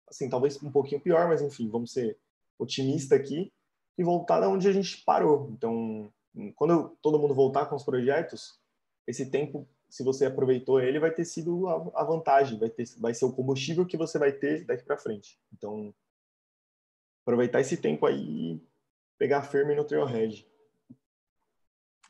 assim, 0.10 0.30
talvez 0.30 0.62
um 0.62 0.70
pouquinho 0.70 1.00
pior, 1.00 1.30
mas 1.30 1.42
enfim, 1.42 1.70
vamos 1.70 1.94
ser 1.94 2.18
otimista 2.60 3.16
aqui, 3.16 3.52
e 3.98 4.04
voltar 4.04 4.42
da 4.42 4.50
onde 4.50 4.68
a 4.68 4.74
gente 4.74 4.98
parou. 5.06 5.50
Então, 5.54 6.12
quando 6.56 6.90
todo 7.02 7.18
mundo 7.18 7.34
voltar 7.34 7.66
com 7.68 7.76
os 7.76 7.84
projetos, 7.84 8.60
esse 9.08 9.30
tempo, 9.30 9.68
se 9.90 10.04
você 10.04 10.26
aproveitou 10.26 10.80
ele, 10.80 11.00
vai 11.00 11.12
ter 11.12 11.26
sido 11.26 11.68
a, 11.68 12.04
vantagem, 12.04 12.58
vai, 12.58 12.70
ter, 12.70 12.86
vai 12.98 13.14
ser 13.14 13.26
o 13.26 13.32
combustível 13.32 13.86
que 13.86 13.98
você 13.98 14.18
vai 14.18 14.32
ter 14.32 14.66
daqui 14.66 14.84
para 14.84 14.98
frente. 14.98 15.40
Então, 15.54 15.94
aproveitar 17.22 17.62
esse 17.62 17.78
tempo 17.78 18.06
aí 18.06 18.18
e 18.18 18.62
pegar 19.18 19.44
firme 19.44 19.76
no 19.76 19.84
Trailhead. 19.84 20.48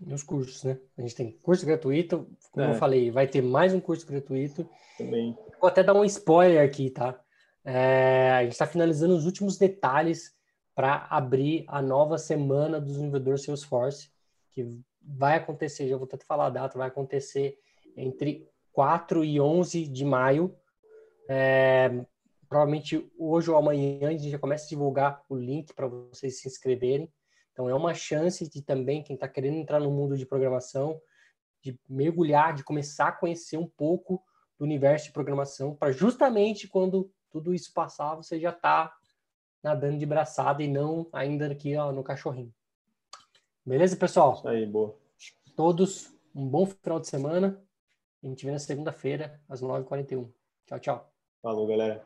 E 0.06 0.14
os 0.14 0.24
cursos, 0.24 0.64
né? 0.64 0.78
A 0.98 1.02
gente 1.02 1.16
tem 1.16 1.32
curso 1.32 1.66
gratuito, 1.66 2.28
como 2.52 2.66
é. 2.66 2.72
eu 2.72 2.76
falei, 2.76 3.12
vai 3.12 3.28
ter 3.28 3.42
mais 3.42 3.74
um 3.74 3.80
curso 3.80 4.06
gratuito. 4.06 4.68
Também. 4.98 5.38
Vou 5.60 5.70
até 5.70 5.84
dar 5.84 5.94
um 5.94 6.04
spoiler 6.04 6.64
aqui, 6.64 6.90
tá? 6.90 7.20
É, 7.64 8.32
a 8.32 8.44
gente 8.44 8.52
está 8.52 8.68
finalizando 8.68 9.16
os 9.16 9.26
últimos 9.26 9.58
detalhes 9.58 10.36
para 10.76 11.08
abrir 11.10 11.64
a 11.68 11.82
nova 11.82 12.18
semana 12.18 12.80
do 12.80 12.88
desenvolvedor 12.88 13.40
Salesforce, 13.40 14.12
que 14.52 14.78
vai 15.06 15.38
acontecer, 15.38 15.88
já 15.88 15.98
vou 15.98 16.06
até 16.06 16.18
falar 16.26 16.48
a 16.48 16.50
data, 16.50 16.78
vai 16.78 16.88
acontecer 16.88 17.58
entre 17.96 18.50
4 18.74 19.24
e 19.24 19.40
11 19.40 19.88
de 19.88 20.04
maio. 20.04 20.56
É, 21.30 22.06
provavelmente 22.48 23.10
hoje 23.18 23.50
ou 23.50 23.58
amanhã 23.58 24.10
a 24.10 24.12
gente 24.12 24.30
já 24.30 24.40
começa 24.40 24.66
a 24.66 24.70
divulgar 24.70 25.24
o 25.30 25.36
link 25.36 25.74
para 25.74 25.88
vocês 25.88 26.40
se 26.40 26.48
inscreverem. 26.48 27.12
Então 27.52 27.70
é 27.70 27.74
uma 27.74 27.94
chance 27.94 28.50
de 28.50 28.62
também 28.62 29.02
quem 29.02 29.14
está 29.14 29.28
querendo 29.28 29.58
entrar 29.58 29.80
no 29.80 29.92
mundo 29.92 30.18
de 30.18 30.26
programação, 30.26 31.00
de 31.64 31.80
mergulhar, 31.88 32.54
de 32.54 32.64
começar 32.64 33.08
a 33.08 33.12
conhecer 33.12 33.58
um 33.58 33.68
pouco 33.68 34.22
do 34.58 34.66
universo 34.66 35.08
de 35.08 35.14
programação, 35.14 35.76
para 35.76 35.92
justamente 35.92 36.68
quando 36.68 37.12
tudo 37.30 37.54
isso 37.54 37.74
passar, 37.74 38.16
você 38.16 38.40
já 38.40 38.52
está 38.52 38.94
nadando 39.62 39.98
de 39.98 40.06
braçada 40.06 40.64
e 40.64 40.68
não 40.68 41.10
ainda 41.12 41.48
aqui 41.48 41.76
ó, 41.76 41.92
no 41.92 42.04
cachorrinho. 42.04 42.54
Beleza, 43.66 43.98
pessoal? 43.98 44.34
Isso 44.34 44.48
aí, 44.48 44.64
boa. 44.64 44.96
Todos 45.56 46.14
um 46.36 46.48
bom 46.48 46.68
final 46.68 47.00
de 47.00 47.08
semana. 47.08 47.60
A 48.24 48.28
gente 48.28 48.46
vê 48.46 48.52
na 48.52 48.60
segunda-feira, 48.60 49.42
às 49.50 49.62
9h41. 49.62 50.30
Tchau, 50.68 50.80
tchau. 50.80 51.14
Falou, 51.42 51.66
galera. 51.66 52.06